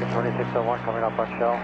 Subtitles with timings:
[0.00, 1.56] American 2601 coming up on shell.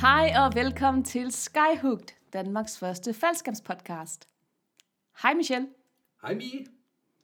[0.00, 4.28] Hej og velkommen til Skyhooked, Danmarks første faldskabspodcast.
[5.22, 5.68] Hej Michelle,
[6.22, 6.66] Hej Mie,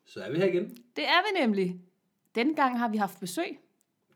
[0.05, 0.77] så er vi her igen.
[0.97, 1.81] det er vi nemlig.
[2.35, 3.59] Denne gang har vi haft besøg.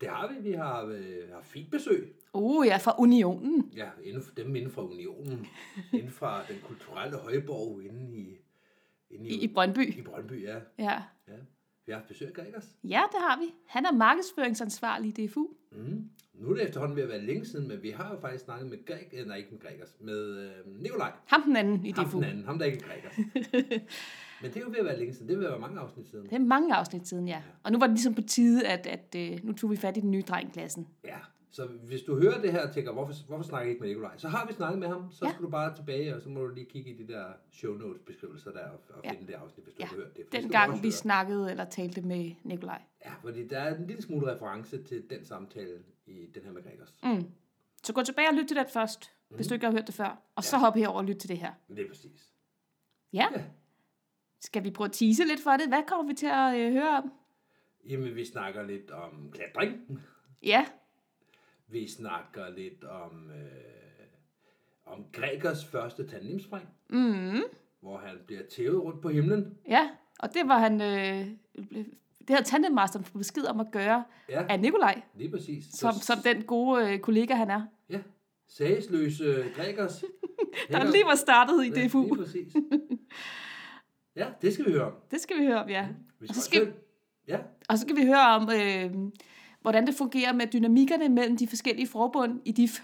[0.01, 0.49] Det har vi.
[0.49, 2.15] Vi har øh, haft fint besøg.
[2.33, 3.71] Uh, ja, fra Unionen.
[3.75, 5.47] Ja, inden for, dem inden fra Unionen.
[5.93, 8.37] inden fra den kulturelle højborg inde i,
[9.09, 9.97] inde I, i Brøndby.
[9.97, 10.55] I Brøndby, ja.
[10.79, 11.01] Ja.
[11.27, 11.33] ja.
[11.85, 12.75] Vi har haft besøg af Gregers.
[12.83, 13.53] ja, det har vi.
[13.67, 15.47] Han er markedsføringsansvarlig i DFU.
[15.71, 16.09] Mm.
[16.33, 18.69] Nu er det efterhånden ved at være længe siden, men vi har jo faktisk snakket
[18.69, 21.11] med Greg, øh, nej ikke med Gregers, med øh, Nikolaj.
[21.25, 22.17] Ham den anden i Ham DFU.
[22.17, 23.17] den anden, ham der ikke er Gregers.
[24.41, 25.27] men det er jo ved at være længe siden.
[25.27, 26.25] Det vil være mange afsnit siden.
[26.25, 27.41] Det er mange afsnit siden, ja.
[27.63, 29.99] Og nu var det ligesom på tide, at, at øh, nu tog vi fat i
[29.99, 30.87] den nye dreng i klassen.
[31.03, 31.17] Ja,
[31.53, 34.17] så hvis du hører det her og tænker, hvorfor, hvorfor snakker jeg ikke med Nikolaj?
[34.17, 35.31] Så har vi snakket med ham, så Ja.
[35.31, 38.01] skal du bare tilbage, og så må du lige kigge i de der show notes
[38.05, 39.11] beskrivelser der, og, og Ja.
[39.11, 40.31] finde det afsnit, hvis du Ja, har hørt det.
[40.31, 42.81] Det Den gang vi snakkede eller talte med Nikolaj.
[43.05, 46.63] Ja, fordi der er en lille smule reference til den samtale i den her med
[46.63, 46.93] Gregers.
[47.03, 47.29] Mm.
[47.83, 50.21] Så gå tilbage og lyt til den først, hvis du ikke har hørt det før.
[50.35, 50.59] Og så Ja.
[50.59, 51.51] hop herover og lyt til det her.
[51.69, 52.33] Det er præcis.
[53.13, 53.27] Ja.
[53.35, 53.43] Ja.
[54.39, 55.67] Skal vi prøve at tease lidt for det?
[55.67, 57.11] Hvad kommer vi til at øh, høre om?
[57.89, 60.01] Jamen, vi snakker lidt om klatring.
[60.43, 60.65] Ja,
[61.73, 64.05] Vi snakker lidt om, øh,
[64.85, 67.41] om Gregers første tandemspring, mm,
[67.81, 69.57] hvor han bliver tævet rundt på himlen.
[69.69, 69.89] ja.
[70.19, 70.81] Og det var han...
[70.81, 71.27] Øh,
[72.19, 75.65] det havde tandemmasteren fået besked om at gøre Ja, af Nikolaj, lige præcis.
[75.73, 77.99] som, som den gode øh, kollega han er, Ja,
[78.47, 80.03] sagsløse Gregers.
[80.71, 82.01] der lige var startet i Ja, DFU.
[82.03, 82.53] Lige præcis.
[84.15, 84.93] Ja, det skal vi høre om.
[85.11, 85.87] Det skal vi høre om, ja.
[86.19, 86.73] Vi Og så skal-
[87.27, 89.11] Ja, Og så skal vi høre om, øh,
[89.63, 92.79] hvordan det fungerer med dynamikkerne mellem de forskellige forbund i DIF.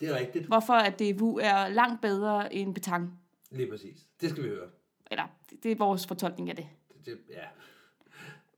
[0.00, 0.46] det er rigtigt.
[0.46, 3.18] Hvorfor at DFU er langt bedre end Betang.
[3.50, 4.06] Lige præcis.
[4.20, 4.68] Det skal vi høre.
[5.10, 6.66] Eller, det- det er vores fortolkning af det.
[6.94, 7.44] Det, det, ja,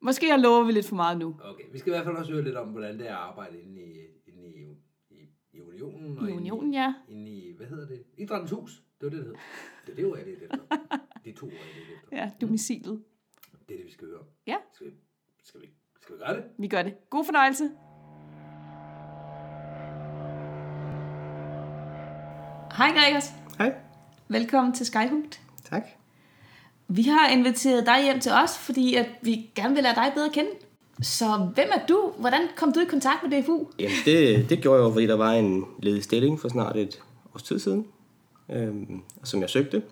[0.01, 1.37] Måske jeg lover vi lidt for meget nu.
[1.45, 1.65] okay.
[1.73, 3.81] Vi skal i hvert fald også høre lidt om, hvordan det er at arbejde inde
[3.83, 3.93] i,
[4.27, 4.77] inde i,
[5.11, 6.19] i, i Unionen.
[6.19, 6.95] og I inde Unionen, ja.
[7.09, 8.03] Inde i, hvad hedder det?
[8.19, 8.83] Idrættens Hus.
[9.01, 9.35] Det var det, det hed.
[9.87, 10.59] Det er det, ord, jeg er lidt efter.
[11.25, 12.17] De to ord, jeg lidt efter.
[12.17, 13.03] Ja, domicilet.
[13.69, 14.27] Det er det, vi skal høre om.
[14.47, 14.57] Ja.
[14.73, 14.93] Skal vi,
[15.45, 15.71] skal vi,
[16.03, 16.45] skal vi gøre det?
[16.59, 17.11] Vi gør det.
[17.11, 17.71] God fornøjelse.
[22.77, 23.33] Hej Gregers.
[23.59, 23.75] Hej.
[24.29, 25.39] Velkommen til Skyhooked.
[25.71, 25.83] Tak.
[26.89, 30.27] Vi har inviteret dig hjem til os, fordi at vi gerne vil lære dig bedre
[30.27, 30.51] at kende.
[31.03, 32.13] Så hvem er du?
[32.19, 33.67] Hvordan kom du i kontakt med DFU?
[33.79, 37.03] Jamen, det, det gjorde jeg jo, fordi der var en ledig stilling for snart et
[37.35, 37.87] års tid siden,
[38.51, 39.83] øhm, som jeg søgte.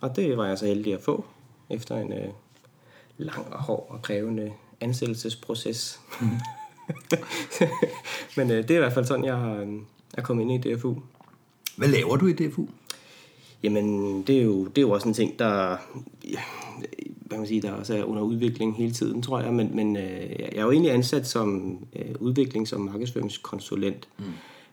[0.00, 1.24] Og det var jeg så heldig at få,
[1.70, 2.28] efter en øh,
[3.18, 6.00] lang og hård og krævende ansættelsesproces.
[8.36, 9.68] Men øh, det er i hvert fald sådan, jeg øh,
[10.14, 10.94] er kommet ind i DFU.
[11.76, 12.66] Hvad laver du i DFU?
[13.62, 15.76] Jamen, det er jo, det er jo også en ting, der,
[16.24, 16.40] ja,
[17.28, 19.52] hvad man sige, der også er under udvikling hele tiden, tror jeg.
[19.52, 24.08] Men, men øh, jeg er jo egentlig ansat som øh, udvikling som markedsføringskonsulent.
[24.18, 24.24] Mm.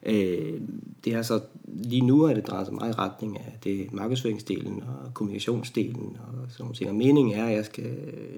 [0.06, 0.62] Øh,
[1.06, 4.84] det er så lige nu er det drejet sig meget i retning af det markedsføringsdelen
[4.88, 6.90] og kommunikationsdelen og sådan nogle ting.
[6.90, 7.92] Og meningen er, at jeg skal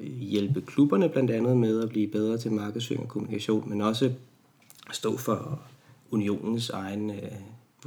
[0.03, 4.11] hjælpe klubberne blandt andet med at blive bedre til markedsføring og kommunikation, men også
[4.91, 5.59] stå for
[6.11, 7.31] unionens egen øh,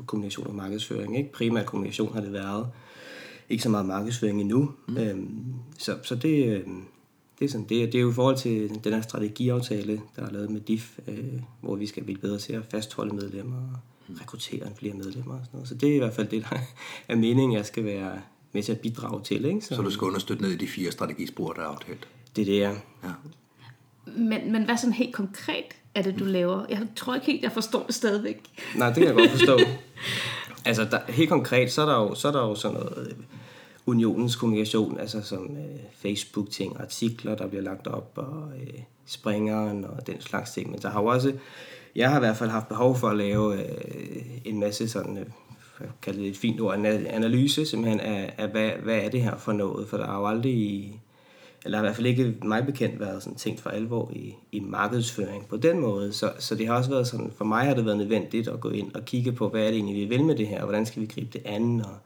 [0.06, 1.18] kommunikation og markedsføring.
[1.18, 1.32] Ikke?
[1.32, 2.66] Primært kommunikation har det været.
[3.48, 4.70] Ikke så meget markedsføring endnu.
[4.88, 4.97] Mm.
[4.97, 5.44] Øhm,
[5.78, 6.66] så, så det, øh,
[7.40, 7.92] det er sådan det.
[7.92, 11.18] Det er jo i forhold til den her strategiaftale, der er lavet med DIF, øh,
[11.60, 13.56] hvor vi skal blive bedre til at fastholde medlemmer
[14.08, 15.68] og rekruttere flere medlemmer og sådan noget.
[15.68, 16.56] Så det er i hvert fald det, der
[17.08, 18.20] er meningen, jeg skal være
[18.52, 19.44] med til at bidrage til.
[19.44, 19.60] Ikke?
[19.60, 22.08] Så, Så du skal understøtte ned i de fire strategispor, der er aftalt.
[22.36, 23.08] det er det, jeg Ja.
[24.16, 25.64] Men, men hvad sådan helt konkret
[25.94, 26.66] er det, du laver?
[26.68, 28.36] Jeg tror ikke helt, jeg forstår det stadigvæk.
[28.76, 29.58] Nej, det kan jeg godt forstå.
[30.64, 33.24] altså, der, helt konkret, så er, der jo, så er der jo sådan noget øh,
[33.90, 40.06] unionens kommunikation, altså som øh, Facebook-ting, artikler, der bliver lagt op, og øh, springeren og
[40.06, 40.70] den slags ting.
[40.70, 41.32] Men der har jo også,
[41.96, 45.26] jeg har i hvert fald haft behov for at lave øh, en masse sådan, øh,
[45.80, 46.74] jeg kalder det et fint ord,
[47.09, 50.26] analyse simpelthen af, af hvad, hvad er det her for noget, for der har jo
[50.26, 51.00] aldrig
[51.65, 55.48] eller i hvert fald ikke mig bekendt været sådan tænkt for alvor i, i markedsføring
[55.48, 56.12] på den måde.
[56.12, 58.70] Så, så det har også været sådan, for mig har det været nødvendigt at gå
[58.70, 60.86] ind og kigge på, hvad er det egentlig, vi vil med det her, og hvordan
[60.86, 61.97] skal vi gribe det an, og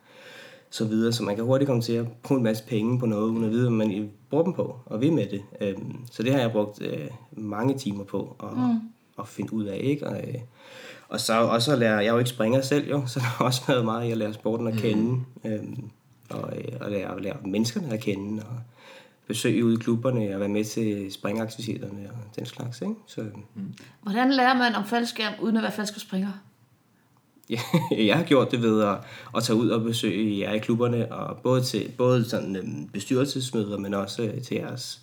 [0.71, 1.13] så videre.
[1.13, 3.51] Så man kan hurtigt komme til at bruge en masse penge på noget, uden at
[3.51, 5.43] vide, hvad man bruger dem på, og vil med det.
[5.61, 8.81] Øhm, så det har jeg brugt øh, mange timer på at, mm.
[9.19, 10.07] at finde ud af, ikke?
[10.07, 10.35] Og, øh,
[11.09, 13.45] og så også at lære, jeg er jo ikke springer selv jo, så der har
[13.45, 15.91] også været meget i at lære sporten at kende, øhm,
[16.31, 18.57] og, øh, og lære, lære menneskerne at kende, og
[19.27, 22.81] besøge ude i klubberne og være med til springaktiviteterne og den slags.
[22.81, 22.95] Ikke?
[23.07, 23.25] Så,
[24.03, 26.29] Hvordan lærer man om faldskærm, uden at være faldskærmspringer?
[27.51, 27.61] Ja,
[28.07, 28.97] jeg har gjort det ved at,
[29.37, 33.79] at tage ud og besøge jer i klubberne, og både til både sådan, øhm, bestyrelsesmøder,
[33.79, 35.01] men også øh, til jeres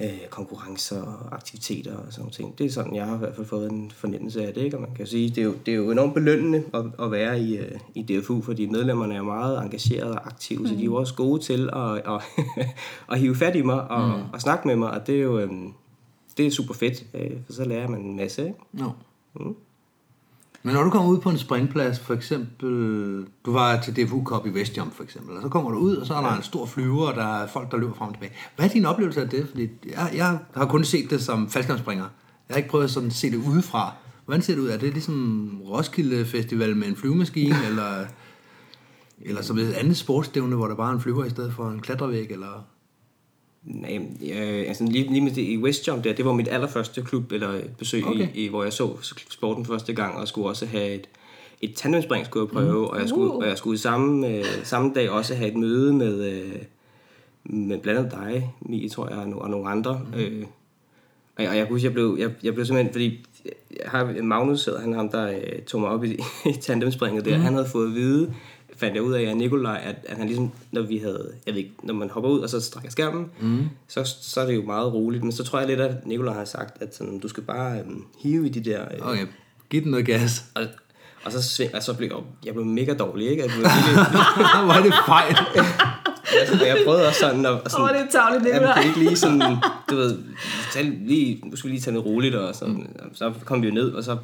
[0.00, 2.58] øh, konkurrencer og aktiviteter og sådan ting.
[2.58, 4.76] Det er sådan, jeg har i hvert fald fået en fornemmelse af det, ikke?
[4.76, 7.40] og man kan sige, det er jo, det er jo enormt belønnende at, at være
[7.40, 10.66] i, øh, i DFU, fordi medlemmerne er meget engagerede og aktive, mm.
[10.66, 12.22] så de er jo også gode til at, at,
[13.12, 14.24] at hive fat i mig og, mm.
[14.32, 15.72] og snakke med mig, og det er jo øhm,
[16.36, 18.46] det er super fedt, øh, for så lærer man en masse.
[18.46, 18.58] Ikke?
[18.72, 18.90] No.
[19.34, 19.56] Mm.
[20.66, 24.46] Men når du kommer ud på en springplads, for eksempel, du var til DFU Cup
[24.46, 26.66] i Vestjump for eksempel, og så kommer du ud, og så er der en stor
[26.66, 28.32] flyver, og der er folk, der løber frem og tilbage.
[28.56, 29.48] Hvad er din oplevelse af det?
[29.48, 32.04] Fordi jeg, jeg har kun set det som faldskærmspringer.
[32.48, 33.92] Jeg har ikke prøvet sådan at se det udefra.
[34.24, 34.68] Hvordan ser det ud?
[34.68, 38.04] Er det ligesom Roskilde Festival med en flyvemaskine, eller,
[39.20, 41.80] eller som et andet sportsstævne, hvor der bare er en flyver i stedet for en
[41.80, 42.66] klatrevæg, eller...
[43.64, 44.00] Nej,
[44.32, 47.60] øh, altså lige, lige med det i Westjump der, det var mit allerførste klub eller
[47.78, 48.28] besøg, okay.
[48.34, 48.90] i, i, hvor jeg så
[49.30, 51.08] sporten første gang, og skulle også have et,
[51.60, 52.90] et tandemspring skulle jeg prøve, mm.
[52.90, 53.36] og, jeg skulle, uh.
[53.36, 56.52] og jeg skulle samme, øh, samme dag også have et møde med, øh,
[57.44, 60.00] med blandt andet dig, Mie, tror jeg, og, og nogle andre.
[60.12, 60.18] Mm.
[60.18, 60.46] Øh,
[61.36, 63.26] og jeg, og jeg kunne jeg blev, jeg, jeg blev simpelthen, fordi
[63.70, 66.12] jeg har Magnus, han ham, der øh, tog mig op i,
[66.50, 67.42] i tandemspringet der, mm.
[67.42, 68.34] han havde fået at vide,
[68.76, 71.60] fandt jeg ud af, at Nikolaj, at, at han ligesom, når vi havde, jeg ved
[71.60, 73.68] ikke, når man hopper ud, og så strækker skærmen, mm.
[73.88, 75.22] så, så er det jo meget roligt.
[75.22, 78.04] Men så tror jeg lidt, at Nikolaj har sagt, at sådan, du skal bare øhm,
[78.18, 78.82] hive i de der...
[78.82, 79.26] Øh, okay,
[79.70, 80.44] giv den noget gas.
[80.54, 80.62] Og,
[81.24, 83.42] og så, sving, og så blev jeg, jeg blev mega dårlig, ikke?
[83.44, 83.66] Jeg blev
[84.64, 85.36] Hvor er det fejl?
[86.40, 87.46] altså, jeg prøvede også sådan...
[87.46, 88.72] Og, sådan Åh, oh, det er tavligt, Nikolaj.
[88.76, 89.56] Jeg ikke lige sådan,
[89.90, 90.18] du ved,
[90.72, 93.14] tage, lige, nu skal vi lige tage noget roligt, og sådan, mm.
[93.14, 94.16] så kom vi jo ned, og så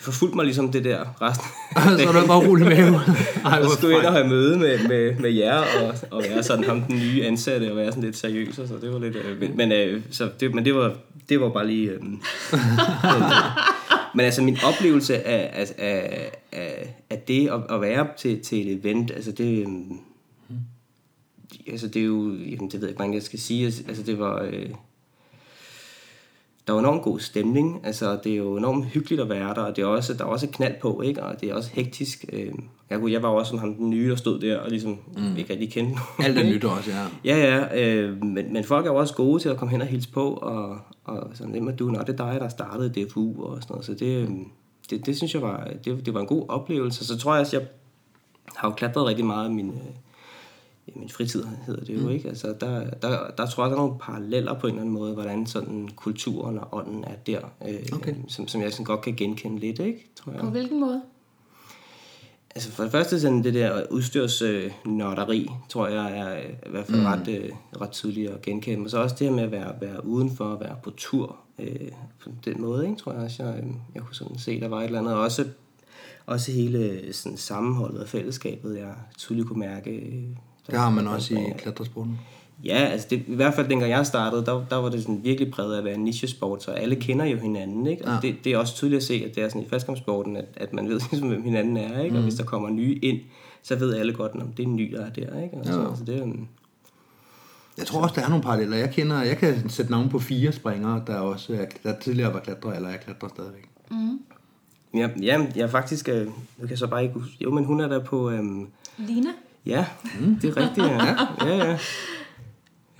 [0.00, 1.46] det forfulgte mig ligesom det der resten.
[1.98, 2.76] så er du bare rolig med
[3.44, 6.42] Ej, så skulle jeg ind og have møde med, med, med jer, og, og være
[6.42, 8.78] sådan ham den nye ansatte, og være sådan lidt seriøs, så.
[8.80, 9.16] Det var lidt...
[9.16, 10.94] Øh, men, øh, så det, men det var,
[11.28, 11.90] det var bare lige...
[11.90, 12.20] Øh, men,
[14.14, 18.70] men altså min oplevelse af, af, af, af, af det at, at være til, til
[18.70, 19.58] et event, altså det...
[19.60, 19.66] Øh,
[21.66, 24.18] altså det er jo, jamen det ved jeg ikke, hvordan jeg skal sige, altså det
[24.18, 24.42] var...
[24.42, 24.70] Øh,
[26.66, 27.80] der er jo enormt god stemning.
[27.84, 30.28] Altså, det er jo enormt hyggeligt at være der, og det er også, der er
[30.28, 31.22] også knald på, ikke?
[31.22, 32.24] og det er også hektisk.
[32.32, 32.52] Øh,
[32.90, 35.36] jeg, jeg var også som ham den nye, der stod der og ligesom mm.
[35.36, 36.24] ikke rigtig kendte nogen.
[36.24, 37.06] Alt er nyt også, ja.
[37.24, 39.86] Ja, ja, øh, men, men folk er jo også gode til at komme hen og
[39.86, 41.90] hilse på, og, og sådan, hvem er du?
[41.90, 43.86] Nå, det er dig, der startede DFU og sådan noget.
[43.86, 44.44] Så det, øhm,
[44.90, 47.06] det, det synes jeg var, det, det var en god oplevelse.
[47.06, 47.66] Så tror jeg også, jeg
[48.56, 49.74] har jo klatret rigtig meget min, øh,
[50.86, 52.10] i min fritid hedder det jo, mm.
[52.10, 52.28] ikke?
[52.28, 55.14] Altså, der, der, der tror jeg, der er nogle paralleller på en eller anden måde,
[55.14, 58.14] hvordan sådan kulturen og ånden er der, øh, okay.
[58.28, 60.10] som, som jeg sådan godt kan genkende lidt, ikke?
[60.16, 60.40] Tror jeg.
[60.40, 61.02] På hvilken måde?
[62.54, 66.86] Altså for det første sådan det der udstyrsnørderi, øh, tror jeg er øh, i hvert
[66.86, 67.06] fald mm.
[67.06, 67.50] ret, øh,
[67.80, 68.80] ret tydeligt at genkende.
[68.80, 71.90] Men så også det her med at være, være udenfor, at være på tur øh,
[72.20, 74.78] på den måde, ikke, tror jeg også, jeg, øh, jeg kunne sådan se, der var
[74.80, 75.14] et eller andet.
[75.14, 75.48] Også,
[76.26, 80.24] også hele sådan, sammenholdet og fællesskabet, jeg tydeligt kunne mærke øh,
[80.70, 82.18] det har man også i klatresporten.
[82.64, 85.52] Ja, altså det, i hvert fald dengang jeg startede, der, der var det sådan virkelig
[85.52, 88.04] præget af at være en niche-sport, så alle kender jo hinanden, ikke?
[88.04, 88.28] Og ja.
[88.28, 90.72] det, det er også tydeligt at se, at det er sådan i faldskærmsporten, at, at
[90.72, 92.12] man ved ligesom, hvem hinanden er, ikke?
[92.12, 92.16] Mm.
[92.16, 93.20] Og hvis der kommer nye ind,
[93.62, 95.56] så ved alle godt, om det er en ny, der er der, ikke?
[95.56, 95.88] Altså, ja.
[95.88, 96.48] altså, det er en,
[97.78, 98.76] jeg tror også, der er nogle paralleller.
[98.76, 102.40] Jeg kender, jeg kan sætte navn på fire springere, der også er, der tidligere var
[102.40, 103.68] klatrer, eller jeg klatrer stadigvæk.
[103.90, 104.20] Mm.
[104.94, 106.26] Ja, ja, jeg er faktisk, øh,
[106.60, 108.30] jeg kan så bare ikke jo, men hun er der på...
[108.30, 108.66] Øhm,
[108.98, 109.28] Lina?
[109.66, 109.86] Ja,
[110.20, 110.38] mm.
[110.42, 111.16] det er rigtigt, ja.
[111.46, 111.78] ja, ja.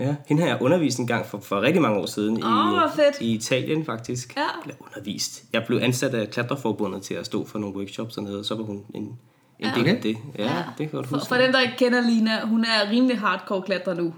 [0.00, 2.96] Ja, hende har jeg undervist en gang for, for rigtig mange år siden oh, i,
[2.96, 3.20] fedt.
[3.20, 4.36] i Italien faktisk.
[4.36, 4.40] Ja.
[4.40, 5.44] Jeg blev undervist.
[5.52, 8.62] Jeg blev ansat af Klatreforbundet til at stå for nogle workshops dernede, og så var
[8.62, 9.18] hun en, en
[9.60, 10.16] ja, del af det.
[10.38, 10.62] Ja, ja.
[10.78, 11.28] det kan godt huske.
[11.28, 14.14] For, for dem, der ikke kender Lina, hun er rimelig hardcore klatrer nu.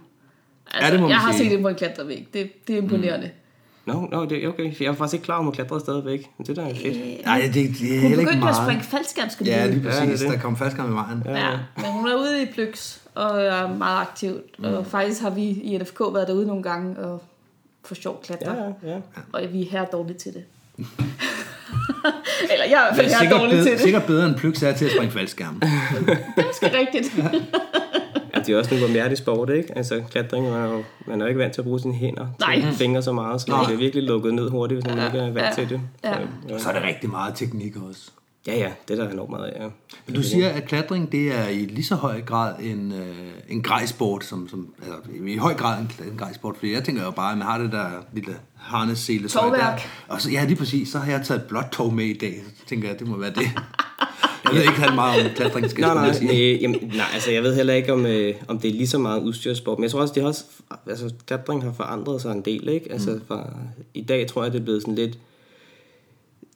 [0.67, 1.45] Altså, ja, det må jeg har sige.
[1.45, 2.29] set det på en klatrevæg.
[2.33, 3.27] Det, det er imponerende.
[3.27, 3.42] Mm.
[3.87, 4.81] No, no, det er okay.
[4.81, 6.31] Jeg er faktisk ikke klar om at klatre stadigvæk.
[6.39, 6.97] Men det der er fedt.
[6.97, 8.17] Øh, Nej, det, det er heller ikke meget.
[8.17, 10.01] Hun begyndte at springe faldskærm, skal Ja, lige præcis.
[10.01, 10.29] Ja, det det.
[10.29, 11.23] Der kom faldskærm i vejen.
[11.25, 11.37] Ja.
[11.37, 14.41] ja, men hun er ude i Plyx og er meget aktiv.
[14.59, 14.65] Mm.
[14.65, 17.23] Og faktisk har vi i NFK været derude nogle gange og
[17.85, 18.75] for sjov klatre.
[18.83, 18.97] Ja, ja.
[19.33, 20.45] Og vi er her dårligt til det.
[22.53, 23.81] Eller jeg er i hvert fald her dårligt til det.
[23.81, 25.61] Sikkert bedre end Plyx er til at springe faldskærm.
[25.61, 27.15] det er måske rigtigt.
[28.43, 29.77] Ja, det er også en barmhjertig sport, ikke?
[29.77, 32.27] Altså, klatring, man er jo, man er jo ikke vant til at bruge sine hænder,
[32.41, 32.73] Nej.
[32.73, 35.07] fingre så meget, så man bliver virkelig lukket ned hurtigt, hvis man ja.
[35.07, 35.51] ikke er vant ja.
[35.55, 35.81] til det.
[36.05, 36.15] Ja.
[36.15, 36.59] Så, ja.
[36.59, 38.11] så er det rigtig meget teknik også.
[38.47, 39.69] Ja, ja, det er der enormt meget, ja.
[40.07, 43.17] Men du siger, at klatring, det er i lige så høj grad en, øh,
[43.49, 47.11] en grejsport, som, som, altså, i høj grad en, en grejsport, fordi jeg tænker jo
[47.11, 49.29] bare, at man har det der lille harnessele.
[49.29, 49.81] Tovværk.
[50.09, 52.43] Og så, ja, lige præcis, så har jeg taget et blåt tog med i dag,
[52.59, 53.51] så tænker jeg, at det må være det.
[54.53, 57.43] Jeg ved ikke helt meget om klatring, skal nej, nej, nej, jamen, nej, altså jeg
[57.43, 60.01] ved heller ikke, om, øh, om det er lige så meget udstyrssport, men jeg tror
[60.01, 60.45] også, det har også,
[60.87, 62.93] altså klatring har forandret sig en del, ikke?
[62.93, 63.23] Altså mm.
[63.29, 63.51] fra,
[63.95, 65.19] i dag tror jeg, det er blevet sådan lidt,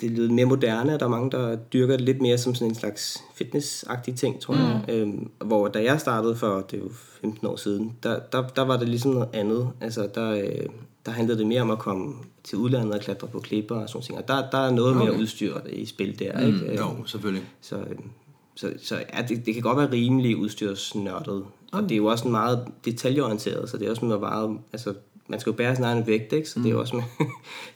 [0.01, 2.69] det lyder mere moderne, og der er mange, der dyrker det lidt mere som sådan
[2.69, 4.81] en slags fitnessagtig ting, tror jeg.
[4.89, 4.95] Mm.
[4.95, 8.63] Øhm, hvor da jeg startede for, det er jo 15 år siden, der, der, der
[8.63, 9.69] var det ligesom noget andet.
[9.81, 10.67] Altså, der, øh,
[11.07, 14.03] der handlede det mere om at komme til udlandet og klatre på klipper og sådan
[14.03, 14.19] ting.
[14.19, 15.07] Og der, der er noget okay.
[15.07, 16.77] mere udstyr i spil der, mm, ikke?
[16.77, 17.45] Jo, selvfølgelig.
[17.61, 18.11] Så, øhm,
[18.55, 21.45] så, så ja, det, det kan godt være rimelig udstyrsnørdet.
[21.73, 24.95] Og det er jo også meget detaljeorienteret, så det er også meget, altså
[25.29, 26.49] man skal jo bære sin egen vægt, ikke?
[26.49, 26.63] så mm.
[26.63, 27.05] det er jo også med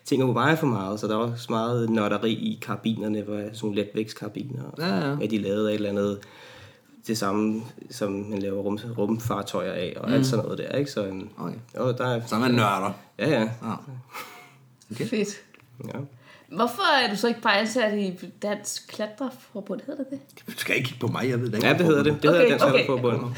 [0.04, 3.52] ting at veje for meget, så der er også meget nørderi i karbinerne, hvor sådan
[3.62, 5.16] nogle letvægtskarbiner, ja, ja.
[5.22, 6.18] er de lavet af et eller andet
[7.07, 10.14] det samme, som man laver rum, rumfartøjer af, og mm.
[10.14, 10.90] alt sådan noget der, ikke?
[10.90, 11.57] Så, øhm, okay.
[11.78, 12.21] jo, der er...
[12.26, 12.92] Så er man nørder.
[13.19, 13.40] Ja, ja.
[13.40, 13.75] ja.
[14.92, 15.07] Okay.
[15.07, 15.28] Fedt.
[15.85, 15.99] Ja.
[16.49, 19.80] Hvorfor er du så ikke bare ansat i Dansk Klatreforbund?
[19.87, 20.47] Hedder det det?
[20.47, 21.66] Du skal ikke kigge på mig, jeg ved det ikke.
[21.66, 22.23] Ja, det hedder det.
[22.23, 22.85] Det okay, hedder Dansk okay.
[22.85, 23.37] Klatreforbund.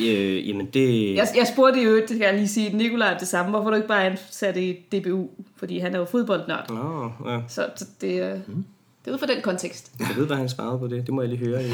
[0.08, 1.14] øh, jamen det...
[1.14, 3.50] Jeg, jeg spurgte i øvrigt, det kan jeg lige sige, Nikolaj det samme.
[3.50, 5.30] Hvorfor er du ikke bare ansat i DBU?
[5.56, 6.70] Fordi han er jo fodboldnørd.
[6.70, 7.40] Nå, ja.
[7.48, 8.64] Så, så det, mm.
[9.04, 9.92] Det er ud fra den kontekst.
[9.98, 11.06] Jeg ved, hvad han svarede på det.
[11.06, 11.70] Det må jeg lige høre i,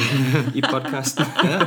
[0.54, 1.24] i podcasten.
[1.44, 1.60] ja.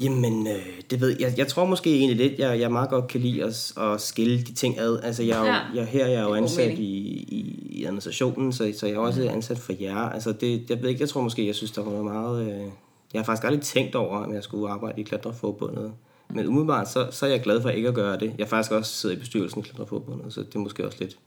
[0.00, 1.34] Jamen, øh, det ved jeg.
[1.36, 4.54] Jeg tror måske egentlig lidt, jeg, jeg meget godt kan lide at, at skille de
[4.54, 5.00] ting ad.
[5.02, 5.80] Altså, jeg, ja.
[5.80, 6.92] jeg, her jeg er jo ansat i,
[7.28, 9.96] i, i administrationen, så, så jeg er også ansat for jer.
[9.96, 12.52] Altså, det, jeg ved ikke, jeg tror måske, jeg synes, der var meget...
[12.52, 12.66] Øh,
[13.12, 15.92] jeg har faktisk aldrig tænkt over, om jeg skulle arbejde i Klatreforbundet.
[16.30, 18.32] Men umiddelbart, så, så er jeg glad for ikke at gøre det.
[18.38, 21.18] Jeg faktisk også sidder i bestyrelsen i Klatreforbundet, så det er måske også lidt...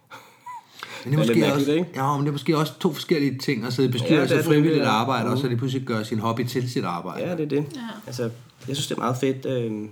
[1.06, 1.90] Men det er, måske også, ikke?
[1.96, 4.46] Ja, men det er måske også to forskellige ting at sidde i bestyrelse ja, og
[4.46, 7.28] frivilligt arbejde, og så det pludselig gøre sin hobby til sit arbejde.
[7.28, 7.66] Ja, det er det.
[7.76, 7.88] Ja.
[8.08, 8.24] Altså,
[8.68, 9.46] jeg synes, det er meget fedt.
[9.46, 9.88] Øh,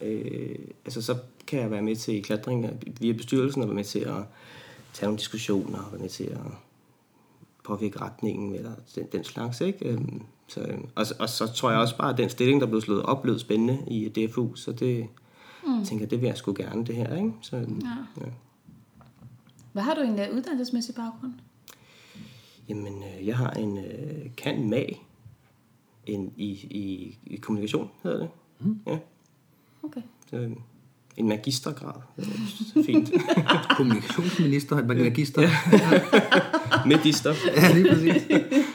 [0.00, 1.16] øh, altså, så
[1.46, 2.66] kan jeg være med til klatring
[3.00, 4.22] via bestyrelsen, og være med til at
[4.92, 6.52] tage nogle diskussioner, og være med til at
[7.64, 9.88] påvirke retningen, eller den, den slags, ikke?
[9.88, 9.98] Øh,
[10.48, 13.22] så, og, og så tror jeg også bare, at den stilling, der blev slået op,
[13.22, 15.06] blev spændende i DFU, så det
[15.66, 15.84] mm.
[15.84, 17.32] tænker det vil jeg sgu gerne, det her, ikke?
[17.42, 17.62] Så, ja.
[18.20, 18.26] ja.
[19.72, 21.32] Hvad har du en uddannelsesmæssig baggrund?
[22.68, 25.06] Jamen, øh, jeg har en øh, kan mag
[26.06, 28.28] en, i, i, i kommunikation, hedder det.
[28.60, 28.80] Mm.
[28.86, 28.98] Ja.
[29.82, 30.02] Okay.
[30.30, 30.50] Så, øh,
[31.16, 32.00] en magistergrad.
[32.16, 32.26] Det
[32.76, 33.10] er fint.
[33.76, 35.42] Kommunikationsminister, en magister.
[35.42, 35.50] Ja.
[36.96, 37.34] Medister.
[37.56, 38.22] ja, lige præcis.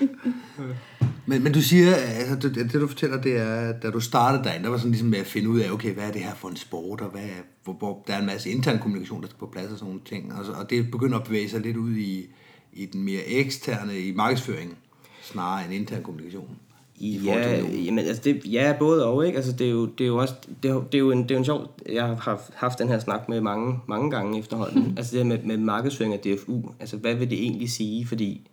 [1.25, 4.63] Men, men du siger, altså det, det du fortæller, det er, da du startede derinde,
[4.63, 6.47] der var sådan ligesom med at finde ud af, okay, hvad er det her for
[6.47, 7.21] en sport, og hvad,
[7.63, 10.01] hvor, hvor der er en masse intern kommunikation, der skal på plads og sådan nogle
[10.05, 10.33] ting.
[10.33, 12.25] Og, og det begynder at bevæge sig lidt ud i,
[12.73, 14.75] i den mere eksterne, i markedsføringen,
[15.21, 16.57] snarere end intern kommunikation.
[17.01, 19.37] Ja, jamen, altså det, ja, både og, ikke?
[19.37, 21.31] Altså, det er jo, det er jo også, det er, det er jo en, det
[21.31, 24.93] er jo en sjov, jeg har haft den her snak med mange, mange gange efterhånden,
[24.97, 28.49] altså det her med, med markedsføring af DFU, altså hvad vil det egentlig sige, fordi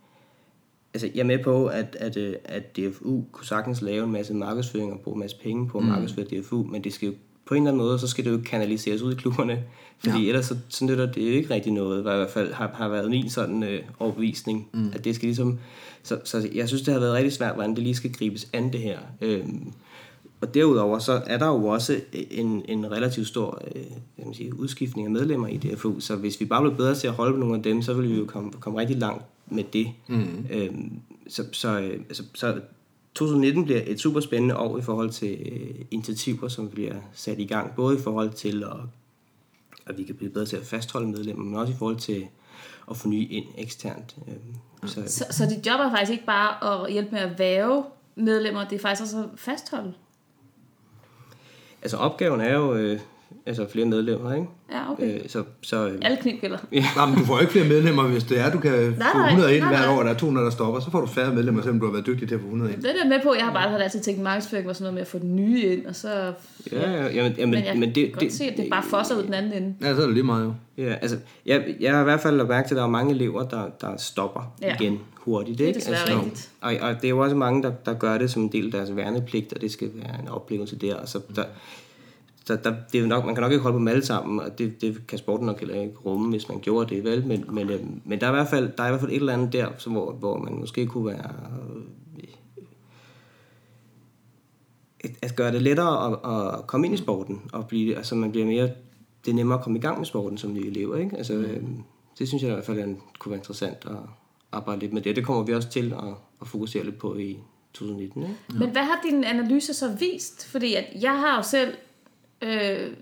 [0.94, 4.34] altså, jeg er med på, at, at, øh, at DFU kunne sagtens lave en masse
[4.34, 5.90] markedsføring og bruge en masse penge på at mm.
[5.90, 8.40] markedsføre DFU, men det skal jo på en eller anden måde, så skal det jo
[8.44, 9.64] kanaliseres ud i klubberne,
[9.98, 10.28] fordi ja.
[10.28, 12.88] ellers så, så nytter det jo ikke rigtig noget, hvad i hvert fald har, har
[12.88, 14.90] været min sådan øh, overbevisning, mm.
[14.94, 15.58] at det skal ligesom,
[16.02, 18.72] så, så jeg synes, det har været rigtig svært, hvordan det lige skal gribes an
[18.72, 18.98] det her.
[19.20, 19.72] Øhm,
[20.40, 23.82] og derudover så er der jo også en, en relativt stor øh,
[24.18, 27.06] jeg man sige, udskiftning af medlemmer i DFU, så hvis vi bare blev bedre til
[27.06, 29.64] at holde på nogle af dem, så ville vi jo komme, komme rigtig langt med
[29.64, 29.92] det.
[30.08, 30.46] Mm.
[30.50, 32.60] Øhm, så, så, øh, altså, så
[33.14, 37.46] 2019 bliver et super spændende år i forhold til øh, initiativer, som bliver sat i
[37.46, 38.76] gang, både i forhold til, at,
[39.86, 42.26] at vi kan blive bedre til at fastholde medlemmer, men også i forhold til
[42.90, 44.16] at forny ind eksternt.
[44.28, 47.84] Øhm, så, så, så dit job er faktisk ikke bare at hjælpe med at væve
[48.14, 49.94] medlemmer, det er faktisk også at fastholde?
[51.82, 53.00] Altså opgaven er jo, øh,
[53.46, 54.46] altså flere medlemmer, ikke?
[54.72, 55.14] Ja, okay.
[55.14, 56.58] Øh, så, så, øh, Alle knipgælder.
[56.72, 56.84] Ja.
[57.08, 59.64] men du får ikke flere medlemmer, hvis det er, du kan nej, få 100 ind
[59.64, 61.86] hvert år, og der er 200, der stopper, så får du færre medlemmer, selvom du
[61.86, 62.82] har været dygtig til at få 100 ind.
[62.82, 63.34] Det er med på.
[63.34, 65.62] Jeg har bare altid tænkt, at markedsføring var sådan noget med at få den nye
[65.62, 66.32] ind, og så...
[66.72, 68.56] Ja, ja, ja men, ja, men, men jeg men det, kan godt det, se, at
[68.56, 69.74] det bare fosser ud den anden ende.
[69.80, 70.54] Ja, så er det lige meget jo.
[70.78, 73.14] Ja, altså, jeg, jeg har i hvert fald lagt mærke til, at der er mange
[73.14, 74.74] elever, der, der stopper ja.
[74.80, 75.60] igen hurtigt.
[75.60, 75.68] Ikke?
[75.68, 76.50] Det er desværre altså, rigtigt.
[76.60, 78.72] Og, og det er jo også mange, der, der gør det som en del af
[78.72, 80.94] deres værnepligt, og det skal være en oplevelse der.
[80.94, 81.44] Og så der,
[82.44, 84.58] så der, det er nok, man kan nok ikke holde på dem alle sammen, og
[84.58, 87.26] det, det kan sporten nok heller ikke rumme, hvis man gjorde det, vel?
[87.26, 89.16] Men, men, øh, men der, er i hvert fald, der er i hvert fald et
[89.16, 91.32] eller andet der, som, hvor, hvor man måske kunne være...
[91.68, 91.82] Øh,
[95.22, 98.46] at gøre det lettere at, at komme ind i sporten, og blive, altså man bliver
[98.46, 98.70] mere,
[99.24, 101.16] det er nemmere at komme i gang med sporten som nye elever, ikke?
[101.16, 101.44] Altså, mm.
[101.44, 101.62] øh,
[102.18, 103.96] det synes jeg i hvert fald er, kunne være interessant at
[104.52, 105.16] arbejde lidt med det.
[105.16, 107.38] Det kommer vi også til at, at fokusere lidt på i
[107.72, 108.22] 2019.
[108.22, 108.34] Ikke?
[108.58, 110.46] Men hvad har din analyse så vist?
[110.46, 111.74] Fordi at jeg har jo selv
[112.42, 112.96] øh,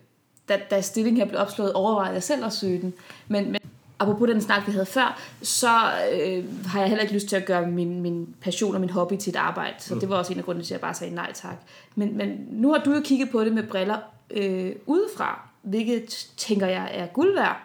[0.49, 2.95] da, da stillingen her blev opslået, overvejede jeg selv at søge den.
[3.29, 3.61] Men, men
[3.99, 5.69] apropos den snak, vi havde før, så
[6.13, 9.17] øh, har jeg heller ikke lyst til at gøre min, min passion og min hobby
[9.17, 9.75] til et arbejde.
[9.79, 10.01] Så mm.
[10.01, 11.57] det var også en af grundene til, at jeg bare sagde nej tak.
[11.95, 13.99] Men, men nu har du jo kigget på det med briller
[14.31, 17.57] øh, udefra, hvilket tænker jeg er guld værd.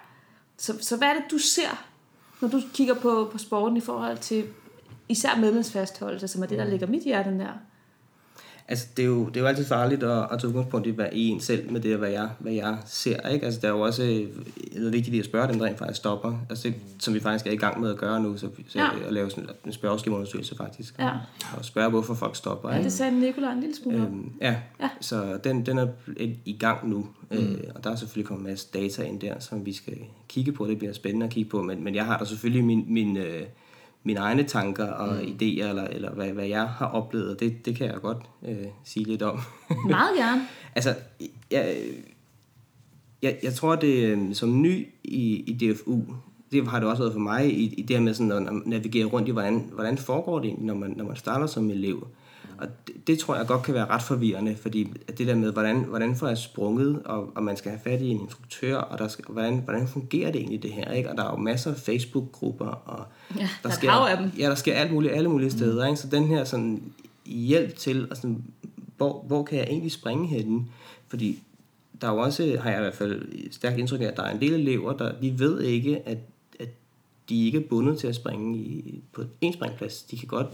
[0.58, 1.86] Så, så hvad er det, du ser
[2.42, 4.46] når du kigger på, på sporten i forhold til
[5.10, 7.60] især medlemsfastholdelse, som er det, der ligger mit hjerte nær?
[8.68, 11.06] Altså, det er jo, det er jo altid farligt at, at tage udgangspunkt i, hvad
[11.14, 13.28] i en selv med det, hvad jeg, hvad jeg ser.
[13.30, 13.46] Ikke?
[13.46, 14.26] Altså, det er jo også
[14.76, 16.34] noget vigtigt at spørge dem, der rent faktisk stopper.
[16.50, 18.88] Altså, det, som vi faktisk er i gang med at gøre nu, så, så Ja.
[19.08, 20.96] at lave sådan en spørgeskemaundersøgelse faktisk.
[21.00, 21.10] Ja.
[21.58, 22.70] Og spørge, hvorfor folk stopper.
[22.70, 22.84] Ja, ikke?
[22.86, 23.98] det sagde Nicolaj en lille smule.
[23.98, 24.56] Øhm, ja.
[24.82, 24.90] Ja.
[25.02, 27.08] så den, den er i- i gang nu.
[27.32, 27.38] Mm.
[27.38, 29.98] Øh, og der er selvfølgelig kommet en masse data ind der, som vi skal
[30.30, 30.68] kigge på.
[30.68, 31.62] Det bliver spændende at kigge på.
[31.62, 33.42] Men, men jeg har da selvfølgelig min, min, øh,
[34.06, 35.22] mine egne tanker og mm.
[35.22, 37.40] idéer, eller, eller hvad, hvad jeg har oplevet.
[37.40, 39.40] Det, det kan jeg godt øh, sige lidt om.
[39.90, 40.42] Meget gerne.
[40.76, 40.96] altså,
[41.52, 41.78] jeg,
[43.22, 46.02] jeg, jeg tror, det øh, som ny i, i DFU,
[46.52, 49.06] det har det også været for mig, i, i det her med sådan at navigere
[49.06, 52.08] rundt i, hvordan, hvordan foregår det egentlig, når man, når man starter som elev.
[52.58, 55.76] Og det, det tror jeg godt kan være ret forvirrende, fordi det der med, hvordan,
[55.76, 59.08] hvordan får jeg sprunget, og, og man skal have fat i en instruktør, og der
[59.08, 61.10] skal, hvordan, hvordan fungerer det egentlig det her, ikke?
[61.10, 63.06] Og der er jo masser af Facebook-grupper, og
[63.38, 64.32] Ja, der er sker, af dem.
[64.40, 65.98] Ja, der sker alt muligt, alle mulige steder, ikke?
[65.98, 66.84] Så den her sådan
[67.26, 68.44] hjælp til, og sådan,
[68.98, 70.66] hvor, hvor kan jeg egentlig springe henne?
[71.08, 71.44] Fordi
[72.02, 74.34] der er jo også, har jeg i hvert fald stærkt indtryk af, at der er
[74.34, 76.18] en del elever, der vi ved ikke, at,
[76.60, 76.70] at
[77.30, 80.04] de ikke er bundet til at springe i, på en springplads.
[80.04, 80.48] De kan godt